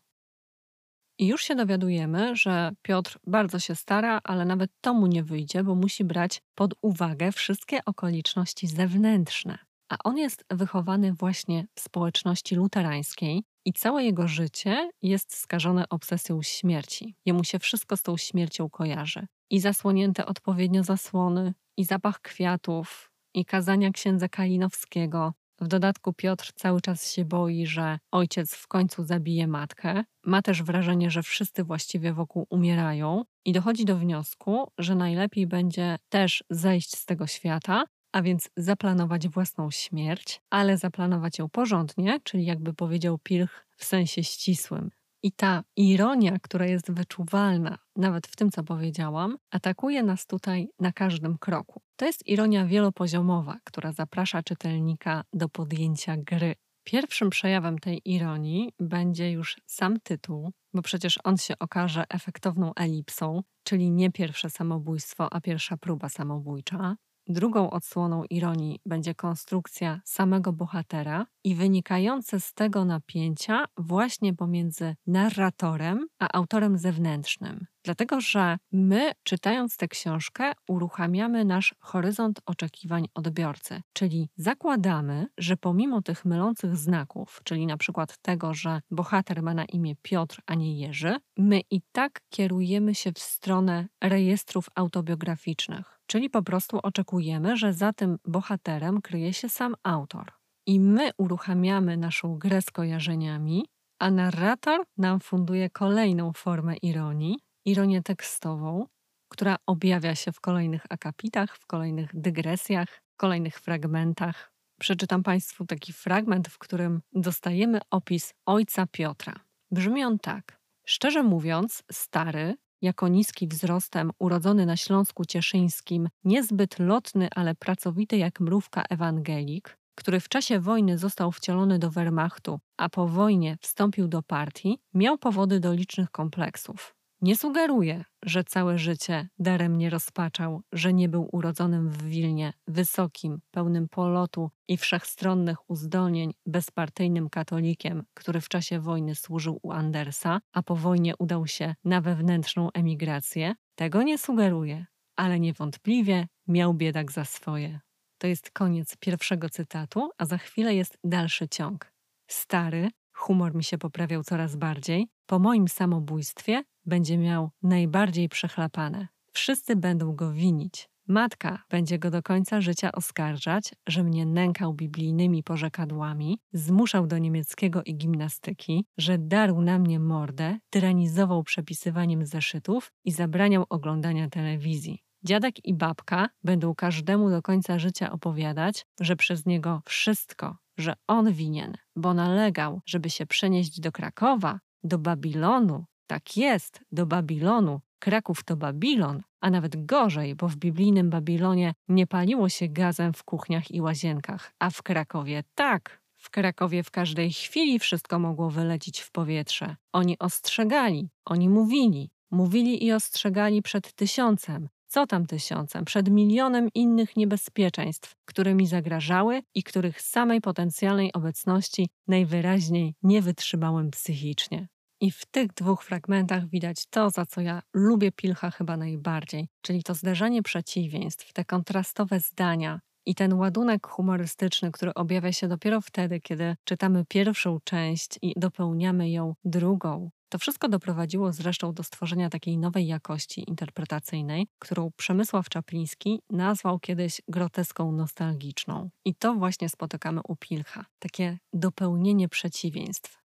I 1.19 1.27
już 1.27 1.43
się 1.43 1.55
dowiadujemy, 1.55 2.37
że 2.37 2.73
Piotr 2.83 3.19
bardzo 3.27 3.59
się 3.59 3.75
stara, 3.75 4.21
ale 4.25 4.45
nawet 4.45 4.71
to 4.81 4.95
mu 4.95 5.07
nie 5.07 5.23
wyjdzie, 5.23 5.65
bo 5.65 5.75
musi 5.75 6.05
brać 6.05 6.43
pod 6.55 6.75
uwagę 6.83 7.33
wszystkie 7.33 7.85
okoliczności 7.85 8.67
zewnętrzne. 8.67 9.59
A 9.89 9.97
on 10.05 10.19
jest 10.19 10.45
wychowany 10.51 11.13
właśnie 11.13 11.67
w 11.75 11.81
społeczności 11.81 12.55
luterańskiej 12.55 13.45
i 13.65 13.73
całe 13.73 14.05
jego 14.05 14.29
życie 14.29 14.91
jest 15.03 15.37
skażone 15.37 15.89
obsesją 15.89 16.43
śmierci. 16.43 17.15
Jemu 17.27 17.45
się 17.45 17.59
wszystko 17.59 17.97
z 17.97 18.03
tą 18.03 18.17
śmiercią 18.17 18.71
kojarzy. 18.71 19.27
I 19.51 19.61
zasłonięte 19.61 20.27
odpowiednio 20.27 20.83
zasłony, 20.83 21.55
i 21.77 21.85
zapach 21.85 22.21
kwiatów, 22.21 23.11
i 23.35 23.45
kazania 23.45 23.91
księdza 23.91 24.29
Kalinowskiego, 24.29 25.33
w 25.61 25.69
dodatku 25.69 26.13
Piotr 26.13 26.53
cały 26.55 26.81
czas 26.81 27.13
się 27.13 27.25
boi, 27.25 27.67
że 27.67 27.99
ojciec 28.13 28.55
w 28.55 28.69
końcu 28.69 29.05
zabije 29.05 29.47
matkę. 29.47 30.05
Ma 30.25 30.43
też 30.43 30.63
wrażenie, 30.63 31.11
że 31.11 31.23
wszyscy 31.23 31.65
właściwie 31.65 32.13
wokół 32.13 32.47
umierają 32.51 33.25
i 33.45 33.53
dochodzi 33.53 33.85
do 33.85 33.97
wniosku, 33.97 34.69
że 34.79 34.95
najlepiej 34.95 35.47
będzie 35.47 35.99
też 36.09 36.45
zejść 36.51 36.97
z 36.97 37.07
tego 37.07 37.27
świata, 37.27 37.85
a 38.13 38.23
więc 38.23 38.51
zaplanować 38.57 39.29
własną 39.29 39.71
śmierć, 39.71 40.41
ale 40.51 40.79
zaplanować 40.79 41.39
ją 41.39 41.49
porządnie, 41.49 42.21
czyli 42.23 42.45
jakby 42.45 42.75
powiedział 42.75 43.19
Pilch 43.19 43.67
w 43.77 43.85
sensie 43.85 44.25
ścisłym. 44.25 44.91
I 45.25 45.33
ta 45.33 45.65
ironia, 45.77 46.39
która 46.43 46.67
jest 46.67 46.93
wyczuwalna 46.93 47.79
nawet 47.97 48.27
w 48.27 48.37
tym, 48.37 48.51
co 48.51 48.65
powiedziałam, 48.65 49.37
atakuje 49.51 50.03
nas 50.03 50.27
tutaj 50.27 50.69
na 50.81 50.93
każdym 50.93 51.39
kroku. 51.39 51.83
To 51.97 52.07
jest 52.07 52.27
ironia 52.27 52.67
wielopoziomowa, 52.67 53.59
która 53.65 53.93
zaprasza 53.93 54.43
czytelnika 54.43 55.25
do 55.33 55.49
podjęcia 55.49 56.17
gry. 56.17 56.55
Pierwszym 56.85 57.31
przejawem 57.31 57.79
tej 57.79 58.01
ironii 58.05 58.73
będzie 58.81 59.31
już 59.31 59.61
sam 59.67 60.01
tytuł, 60.01 60.53
bo 60.75 60.83
przecież 60.83 61.19
on 61.25 61.37
się 61.37 61.55
okaże 61.59 62.05
efektowną 62.09 62.75
elipsą, 62.75 63.43
czyli 63.63 63.91
nie 63.91 64.11
pierwsze 64.11 64.51
samobójstwo, 64.51 65.33
a 65.33 65.41
pierwsza 65.41 65.77
próba 65.77 66.09
samobójcza. 66.09 66.97
Drugą 67.27 67.71
odsłoną 67.71 68.25
ironii 68.31 68.81
będzie 68.87 69.15
konstrukcja 69.15 70.01
samego 70.05 70.53
bohatera 70.53 71.27
i 71.45 71.55
wynikające 71.55 72.41
z 72.41 72.55
tego 72.55 72.85
napięcia 72.85 73.65
właśnie 73.77 74.35
pomiędzy 74.35 74.97
narratorem 75.07 76.07
a 76.19 76.29
autorem 76.33 76.79
zewnętrznym. 76.79 77.67
Dlatego, 77.85 78.21
że 78.21 78.59
my, 78.73 79.13
czytając 79.23 79.77
tę 79.77 79.89
książkę, 79.89 80.53
uruchamiamy 80.69 81.45
nasz 81.45 81.75
horyzont 81.81 82.41
oczekiwań 82.47 83.09
odbiorcy, 83.15 83.83
czyli 83.93 84.29
zakładamy, 84.37 85.27
że 85.39 85.57
pomimo 85.57 86.03
tych 86.03 86.25
mylących 86.25 86.77
znaków, 86.77 87.41
czyli 87.45 87.67
na 87.67 87.77
przykład 87.77 88.19
tego, 88.23 88.55
że 88.55 88.81
bohater 88.91 89.43
ma 89.43 89.55
na 89.55 89.65
imię 89.65 89.95
Piotr, 90.03 90.41
a 90.47 90.55
nie 90.55 90.79
Jerzy, 90.79 91.17
my 91.37 91.61
i 91.71 91.81
tak 91.93 92.21
kierujemy 92.31 92.95
się 92.95 93.13
w 93.13 93.19
stronę 93.19 93.87
rejestrów 94.01 94.69
autobiograficznych, 94.75 95.94
czyli 96.07 96.31
po 96.31 96.43
prostu 96.43 96.79
oczekujemy, 96.83 97.57
że 97.57 97.73
za 97.73 97.93
tym 97.93 98.19
bohaterem 98.25 99.01
kryje 99.01 99.33
się 99.33 99.49
sam 99.49 99.75
autor. 99.83 100.33
I 100.67 100.81
my 100.81 101.11
uruchamiamy 101.19 101.97
naszą 101.97 102.39
grę 102.39 102.63
skojarzeniami, 102.63 103.67
a 103.99 104.11
narrator 104.11 104.85
nam 104.97 105.21
funduje 105.21 105.71
kolejną 105.71 106.33
formę 106.33 106.77
ironii, 106.77 107.39
ironię 107.65 108.03
tekstową, 108.03 108.87
która 109.29 109.57
objawia 109.67 110.15
się 110.15 110.33
w 110.33 110.41
kolejnych 110.41 110.83
akapitach, 110.91 111.57
w 111.57 111.67
kolejnych 111.67 112.11
dygresjach, 112.15 112.89
w 112.89 113.17
kolejnych 113.17 113.61
fragmentach. 113.61 114.53
Przeczytam 114.81 115.23
Państwu 115.23 115.67
taki 115.67 115.93
fragment, 115.93 116.49
w 116.49 116.59
którym 116.59 117.03
dostajemy 117.13 117.81
opis 117.91 118.35
ojca 118.47 118.87
Piotra. 118.87 119.41
Brzmi 119.71 120.05
on 120.05 120.19
tak. 120.19 120.61
Szczerze 120.87 121.23
mówiąc, 121.23 121.83
stary, 121.93 122.55
jako 122.85 123.09
niski 123.09 123.49
wzrostem, 123.49 124.11
urodzony 124.19 124.67
na 124.67 124.77
Śląsku 124.77 125.25
Cieszyńskim, 125.25 126.09
niezbyt 126.25 126.79
lotny, 126.79 127.29
ale 127.35 127.55
pracowity 127.55 128.17
jak 128.17 128.41
mrówka 128.41 128.85
ewangelik, 128.91 129.79
który 129.95 130.21
w 130.21 130.29
czasie 130.29 130.61
wojny 130.61 130.99
został 130.99 131.33
wcielony 131.33 131.79
do 131.79 131.91
Wehrmachtu, 131.91 132.61
a 132.77 132.89
po 132.89 133.09
wojnie 133.09 133.57
wstąpił 133.61 134.09
do 134.09 134.23
partii, 134.23 134.79
miał 134.95 135.19
powody 135.19 135.61
do 135.61 135.73
licznych 135.73 136.11
kompleksów. 136.11 136.95
Nie 137.25 137.37
sugeruję, 137.37 138.05
że 138.23 138.45
całe 138.45 138.79
życie 138.79 139.29
darem 139.39 139.79
nie 139.79 139.91
rozpaczał, 139.91 140.63
że 140.73 140.93
nie 140.93 141.09
był 141.09 141.29
urodzonym 141.33 141.89
w 141.89 142.03
Wilnie, 142.03 142.53
wysokim, 142.67 143.41
pełnym 143.51 143.89
polotu 143.89 144.51
i 144.69 144.77
wszechstronnych 144.77 145.71
uzdolnień, 145.71 146.35
bezpartyjnym 146.47 147.31
katolikiem, 147.31 148.05
który 148.15 148.41
w 148.41 148.49
czasie 148.49 148.81
wojny 148.81 149.15
służył 149.15 149.59
u 149.63 149.73
Andersa, 149.73 150.41
a 150.53 150.63
po 150.63 150.77
wojnie 150.77 151.17
udał 151.19 151.47
się 151.47 151.75
na 151.85 152.01
wewnętrzną 152.01 152.73
emigrację. 152.73 153.55
Tego 153.75 154.03
nie 154.03 154.19
sugeruję, 154.19 154.87
ale 155.17 155.41
niewątpliwie 155.41 156.27
miał 156.49 156.75
biedak 156.75 157.13
za 157.13 157.25
swoje. 157.25 157.81
To 158.19 158.27
jest 158.27 158.51
koniec 158.51 158.97
pierwszego 158.97 159.51
cytatu, 159.51 160.11
a 160.19 160.25
za 160.25 160.39
chwilę 160.39 160.75
jest 160.75 160.99
dalszy 161.05 161.49
ciąg. 161.49 161.93
Stary, 162.27 162.91
humor 163.15 163.55
mi 163.55 163.65
się 163.65 163.79
poprawiał 163.79 164.23
coraz 164.23 164.57
bardziej, 164.57 165.09
po 165.27 165.39
moim 165.39 165.69
samobójstwie 165.69 166.65
będzie 166.87 167.19
miał 167.19 167.51
najbardziej 167.63 168.29
przechlapane. 168.29 169.09
Wszyscy 169.33 169.77
będą 169.77 170.13
go 170.13 170.33
winić. 170.33 170.89
Matka 171.09 171.63
będzie 171.71 171.99
go 171.99 172.11
do 172.11 172.23
końca 172.23 172.61
życia 172.61 172.93
oskarżać, 172.93 173.75
że 173.87 174.05
mnie 174.05 174.27
nękał 174.27 174.75
biblijnymi 174.75 175.43
porzekadłami, 175.43 176.39
zmuszał 176.53 177.07
do 177.07 177.19
niemieckiego 177.19 177.83
i 177.83 177.95
gimnastyki, 177.95 178.87
że 178.99 179.19
darł 179.19 179.61
na 179.61 179.79
mnie 179.79 180.01
mordę, 180.01 180.59
tyranizował 180.71 181.43
przepisywaniem 181.43 182.27
zeszytów 182.27 182.93
i 183.05 183.13
zabraniał 183.13 183.65
oglądania 183.69 184.29
telewizji. 184.29 185.05
Dziadek 185.25 185.65
i 185.65 185.75
babka 185.75 186.29
będą 186.45 186.75
każdemu 186.75 187.31
do 187.31 187.43
końca 187.43 187.79
życia 187.79 188.13
opowiadać, 188.13 188.87
że 189.01 189.17
przez 189.17 189.47
niego 189.47 189.83
wszystko, 189.85 190.57
że 190.79 190.95
on 191.07 191.33
winien, 191.33 191.73
bo 191.97 192.15
nalegał, 192.15 192.81
żeby 192.87 193.11
się 193.11 193.27
przenieść 193.27 193.81
do 193.81 193.93
Krakowa, 193.93 194.61
do 194.85 194.99
Babilonu, 194.99 195.85
tak 196.07 196.37
jest, 196.37 196.81
do 196.93 197.07
Babilonu. 197.07 197.81
Kraków 197.99 198.45
to 198.45 198.57
Babilon, 198.57 199.23
a 199.41 199.51
nawet 199.51 199.87
gorzej, 199.87 200.35
bo 200.35 200.49
w 200.49 200.57
biblijnym 200.57 201.11
Babilonie 201.11 201.75
nie 201.89 202.07
paliło 202.07 202.49
się 202.49 202.69
gazem 202.69 203.13
w 203.13 203.25
kuchniach 203.25 203.71
i 203.71 203.81
łazienkach, 203.81 204.53
a 204.59 204.71
w 204.71 204.83
Krakowie 204.83 205.45
tak. 205.55 206.03
W 206.17 206.31
Krakowie 206.31 206.83
w 206.83 206.91
każdej 206.91 207.33
chwili 207.33 207.79
wszystko 207.79 208.19
mogło 208.19 208.51
wylecieć 208.51 209.01
w 209.01 209.11
powietrze. 209.11 209.77
Oni 209.93 210.19
ostrzegali, 210.19 211.09
oni 211.25 211.49
mówili, 211.49 212.11
Mówili 212.35 212.85
i 212.85 212.93
ostrzegali 212.93 213.63
przed 213.63 213.93
tysiącem, 213.93 214.69
co 214.95 215.07
tam 215.07 215.27
tysiącem, 215.27 215.85
przed 215.85 216.11
milionem 216.11 216.69
innych 216.75 217.17
niebezpieczeństw, 217.17 218.15
które 218.25 218.55
mi 218.55 218.67
zagrażały 218.67 219.43
i 219.55 219.63
których 219.63 220.03
samej 220.03 220.41
potencjalnej 220.41 221.13
obecności 221.13 221.89
najwyraźniej 222.09 222.95
nie 223.03 223.23
wytrzymałem 223.23 223.91
psychicznie. 223.91 224.69
I 225.01 225.11
w 225.11 225.27
tych 225.27 225.55
dwóch 225.55 225.83
fragmentach 225.83 226.49
widać 226.49 226.87
to, 226.91 227.11
za 227.11 227.27
co 227.27 227.41
ja 227.41 227.63
lubię 227.73 228.13
Pilcha 228.13 228.51
chyba 228.51 228.77
najbardziej, 228.77 229.49
czyli 229.63 229.83
to 229.83 229.95
zderzanie 229.95 230.43
przeciwieństw, 230.43 231.33
te 231.33 231.45
kontrastowe 231.45 232.21
zdania 232.21 232.81
i 233.07 233.15
ten 233.15 233.33
ładunek 233.33 233.87
humorystyczny, 233.87 234.73
który 234.73 234.95
objawia 234.95 235.33
się 235.33 235.49
dopiero 235.49 235.81
wtedy, 235.81 236.21
kiedy 236.21 236.57
czytamy 236.65 237.05
pierwszą 237.09 237.59
część 237.65 238.19
i 238.23 238.35
dopełniamy 238.37 239.11
ją 239.11 239.35
drugą. 239.45 240.11
To 240.35 240.39
wszystko 240.39 240.69
doprowadziło 240.69 241.33
zresztą 241.33 241.75
do 241.75 241.83
stworzenia 241.83 242.31
takiej 242.31 242.59
nowej 242.59 242.87
jakości 242.87 243.45
interpretacyjnej, 243.49 244.47
którą 244.59 244.91
Przemysław 244.97 245.49
Czapliński 245.49 246.21
nazwał 246.31 246.79
kiedyś 246.79 247.21
groteską 247.29 247.93
nostalgiczną. 247.93 248.91
I 249.05 249.15
to 249.15 249.35
właśnie 249.35 249.69
spotykamy 249.69 250.21
u 250.29 250.37
Pilcha. 250.37 250.85
Takie 250.99 251.39
dopełnienie 251.53 252.29
przeciwieństw. 252.29 253.24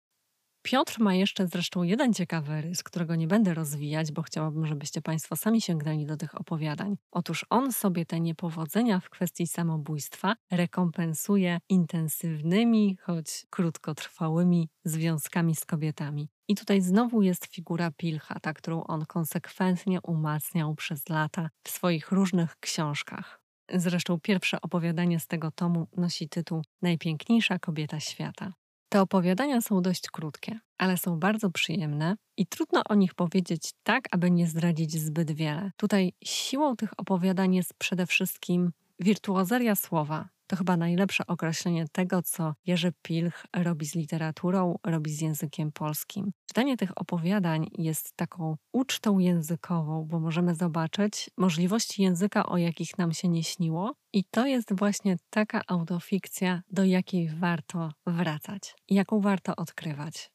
Piotr 0.61 0.99
ma 0.99 1.13
jeszcze 1.13 1.47
zresztą 1.47 1.83
jeden 1.83 2.13
ciekawy 2.13 2.61
rys, 2.61 2.83
którego 2.83 3.15
nie 3.15 3.27
będę 3.27 3.53
rozwijać, 3.53 4.11
bo 4.11 4.21
chciałabym, 4.21 4.65
żebyście 4.65 5.01
Państwo 5.01 5.35
sami 5.35 5.61
sięgnęli 5.61 6.05
do 6.05 6.17
tych 6.17 6.41
opowiadań. 6.41 6.97
Otóż 7.11 7.45
on 7.49 7.71
sobie 7.71 8.05
te 8.05 8.19
niepowodzenia 8.19 8.99
w 8.99 9.09
kwestii 9.09 9.47
samobójstwa 9.47 10.35
rekompensuje 10.51 11.59
intensywnymi, 11.69 12.97
choć 13.01 13.45
krótkotrwałymi 13.49 14.69
związkami 14.83 15.55
z 15.55 15.65
kobietami. 15.65 16.29
I 16.47 16.55
tutaj 16.55 16.81
znowu 16.81 17.21
jest 17.21 17.45
figura 17.45 17.91
Pilcha, 17.91 18.39
ta, 18.39 18.53
którą 18.53 18.83
on 18.83 19.05
konsekwentnie 19.05 20.01
umacniał 20.01 20.75
przez 20.75 21.09
lata 21.09 21.49
w 21.63 21.69
swoich 21.69 22.11
różnych 22.11 22.55
książkach. 22.59 23.41
Zresztą 23.73 24.19
pierwsze 24.19 24.61
opowiadanie 24.61 25.19
z 25.19 25.27
tego 25.27 25.51
tomu 25.51 25.87
nosi 25.97 26.29
tytuł 26.29 26.61
Najpiękniejsza 26.81 27.59
kobieta 27.59 27.99
świata. 27.99 28.53
Te 28.89 29.01
opowiadania 29.01 29.61
są 29.61 29.81
dość 29.81 30.09
krótkie, 30.09 30.59
ale 30.77 30.97
są 30.97 31.19
bardzo 31.19 31.49
przyjemne 31.49 32.15
i 32.37 32.45
trudno 32.47 32.81
o 32.89 32.95
nich 32.95 33.13
powiedzieć 33.13 33.71
tak, 33.83 34.03
aby 34.11 34.31
nie 34.31 34.47
zdradzić 34.47 34.91
zbyt 34.93 35.31
wiele. 35.31 35.71
Tutaj 35.77 36.13
siłą 36.23 36.75
tych 36.75 36.99
opowiadań 36.99 37.55
jest 37.55 37.73
przede 37.73 38.05
wszystkim 38.05 38.71
wirtuozeria 38.99 39.75
słowa, 39.75 40.29
to 40.49 40.55
chyba 40.55 40.77
najlepsze 40.77 41.27
określenie 41.27 41.85
tego, 41.91 42.21
co 42.21 42.53
Jerzy 42.65 42.93
Pilch 43.01 43.45
robi 43.55 43.85
z 43.85 43.95
literaturą, 43.95 44.75
robi 44.85 45.11
z 45.11 45.21
językiem 45.21 45.71
polskim. 45.71 46.31
Czytanie 46.47 46.77
tych 46.77 46.91
opowiadań 46.95 47.67
jest 47.77 48.13
taką 48.15 48.55
ucztą 48.73 49.19
językową, 49.19 50.05
bo 50.05 50.19
możemy 50.19 50.55
zobaczyć 50.55 51.29
możliwości 51.37 52.01
języka, 52.03 52.45
o 52.45 52.57
jakich 52.57 52.97
nam 52.97 53.13
się 53.13 53.27
nie 53.27 53.43
śniło, 53.43 53.93
i 54.13 54.23
to 54.23 54.45
jest 54.45 54.73
właśnie 54.73 55.17
taka 55.29 55.61
autofikcja, 55.67 56.61
do 56.71 56.83
jakiej 56.83 57.29
warto 57.29 57.91
wracać, 58.07 58.75
jaką 58.89 59.21
warto 59.21 59.55
odkrywać. 59.55 60.31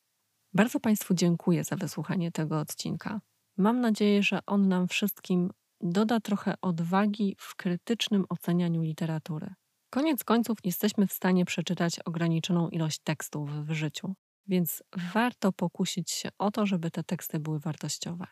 Bardzo 0.53 0.81
Państwu 0.81 1.15
dziękuję 1.15 1.65
za 1.65 1.77
wysłuchanie 1.77 2.33
tego 2.33 2.61
odcinka. 2.61 3.21
Mam 3.57 3.81
nadzieję, 3.81 4.23
że 4.23 4.39
on 4.47 4.69
nam 4.69 4.89
wszystkim 4.89 5.51
doda 5.81 6.21
trochę 6.21 6.55
odwagi 6.63 7.37
w 7.39 7.57
krytycznym 7.57 8.25
ocenianiu 8.29 8.83
literatury. 8.83 9.55
Koniec 9.95 10.25
końców 10.25 10.59
jesteśmy 10.65 11.07
w 11.07 11.13
stanie 11.13 11.45
przeczytać 11.45 12.01
ograniczoną 12.05 12.69
ilość 12.69 12.99
tekstów 12.99 13.67
w 13.67 13.73
życiu, 13.73 14.15
więc 14.47 14.83
warto 15.15 15.53
pokusić 15.53 16.11
się 16.11 16.29
o 16.39 16.51
to, 16.51 16.67
żeby 16.67 16.91
te 16.91 17.05
teksty 17.05 17.41
były 17.41 17.59
wartościowe. 17.59 18.27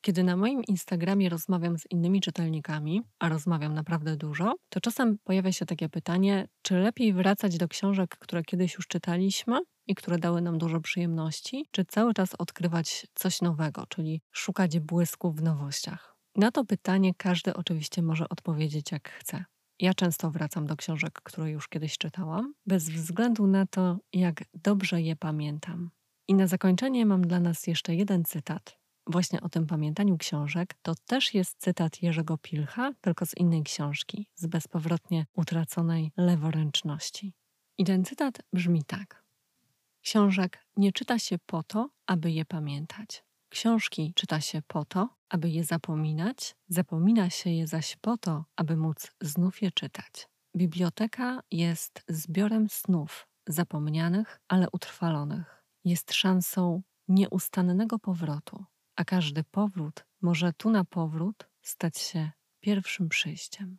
Kiedy 0.00 0.24
na 0.24 0.36
moim 0.36 0.64
Instagramie 0.64 1.28
rozmawiam 1.28 1.78
z 1.78 1.90
innymi 1.90 2.20
czytelnikami, 2.20 3.02
a 3.18 3.28
rozmawiam 3.28 3.74
naprawdę 3.74 4.16
dużo, 4.16 4.54
to 4.68 4.80
czasem 4.80 5.18
pojawia 5.24 5.52
się 5.52 5.66
takie 5.66 5.88
pytanie, 5.88 6.48
czy 6.62 6.74
lepiej 6.74 7.12
wracać 7.12 7.58
do 7.58 7.68
książek, 7.68 8.16
które 8.18 8.42
kiedyś 8.42 8.74
już 8.74 8.86
czytaliśmy 8.86 9.58
i 9.86 9.94
które 9.94 10.18
dały 10.18 10.42
nam 10.42 10.58
dużo 10.58 10.80
przyjemności, 10.80 11.68
czy 11.70 11.84
cały 11.84 12.14
czas 12.14 12.34
odkrywać 12.38 13.06
coś 13.14 13.42
nowego, 13.42 13.86
czyli 13.86 14.20
szukać 14.32 14.80
błysku 14.80 15.32
w 15.32 15.42
nowościach. 15.42 16.16
Na 16.34 16.50
to 16.50 16.64
pytanie 16.64 17.14
każdy 17.14 17.54
oczywiście 17.54 18.02
może 18.02 18.28
odpowiedzieć 18.28 18.92
jak 18.92 19.10
chce. 19.10 19.44
Ja 19.80 19.94
często 19.94 20.30
wracam 20.30 20.66
do 20.66 20.76
książek, 20.76 21.20
które 21.22 21.50
już 21.50 21.68
kiedyś 21.68 21.98
czytałam, 21.98 22.54
bez 22.66 22.90
względu 22.90 23.46
na 23.46 23.66
to, 23.66 23.98
jak 24.12 24.44
dobrze 24.54 25.02
je 25.02 25.16
pamiętam. 25.16 25.90
I 26.28 26.34
na 26.34 26.46
zakończenie 26.46 27.06
mam 27.06 27.26
dla 27.26 27.40
nas 27.40 27.66
jeszcze 27.66 27.94
jeden 27.94 28.24
cytat. 28.24 28.78
Właśnie 29.06 29.40
o 29.40 29.48
tym 29.48 29.66
pamiętaniu 29.66 30.18
książek 30.18 30.74
to 30.82 30.94
też 31.06 31.34
jest 31.34 31.58
cytat 31.58 32.02
Jerzego 32.02 32.38
Pilcha, 32.38 32.92
tylko 33.00 33.26
z 33.26 33.36
innej 33.36 33.62
książki, 33.62 34.26
z 34.34 34.46
bezpowrotnie 34.46 35.26
utraconej 35.36 36.12
leworęczności. 36.16 37.32
I 37.78 37.84
ten 37.84 38.04
cytat 38.04 38.42
brzmi 38.52 38.84
tak: 38.84 39.24
Książek 40.02 40.66
nie 40.76 40.92
czyta 40.92 41.18
się 41.18 41.38
po 41.38 41.62
to, 41.62 41.90
aby 42.06 42.30
je 42.30 42.44
pamiętać. 42.44 43.24
Książki 43.56 44.12
czyta 44.14 44.40
się 44.40 44.62
po 44.62 44.84
to, 44.84 45.08
aby 45.28 45.48
je 45.48 45.64
zapominać, 45.64 46.56
zapomina 46.68 47.30
się 47.30 47.50
je 47.50 47.66
zaś 47.66 47.96
po 47.96 48.16
to, 48.16 48.44
aby 48.56 48.76
móc 48.76 49.12
znów 49.20 49.62
je 49.62 49.70
czytać. 49.70 50.28
Biblioteka 50.56 51.40
jest 51.50 52.04
zbiorem 52.08 52.68
snów, 52.68 53.28
zapomnianych, 53.46 54.40
ale 54.48 54.66
utrwalonych. 54.72 55.64
Jest 55.84 56.12
szansą 56.12 56.82
nieustannego 57.08 57.98
powrotu, 57.98 58.64
a 58.96 59.04
każdy 59.04 59.44
powrót 59.44 60.06
może 60.22 60.52
tu 60.52 60.70
na 60.70 60.84
powrót 60.84 61.48
stać 61.62 61.98
się 61.98 62.30
pierwszym 62.60 63.08
przyjściem. 63.08 63.78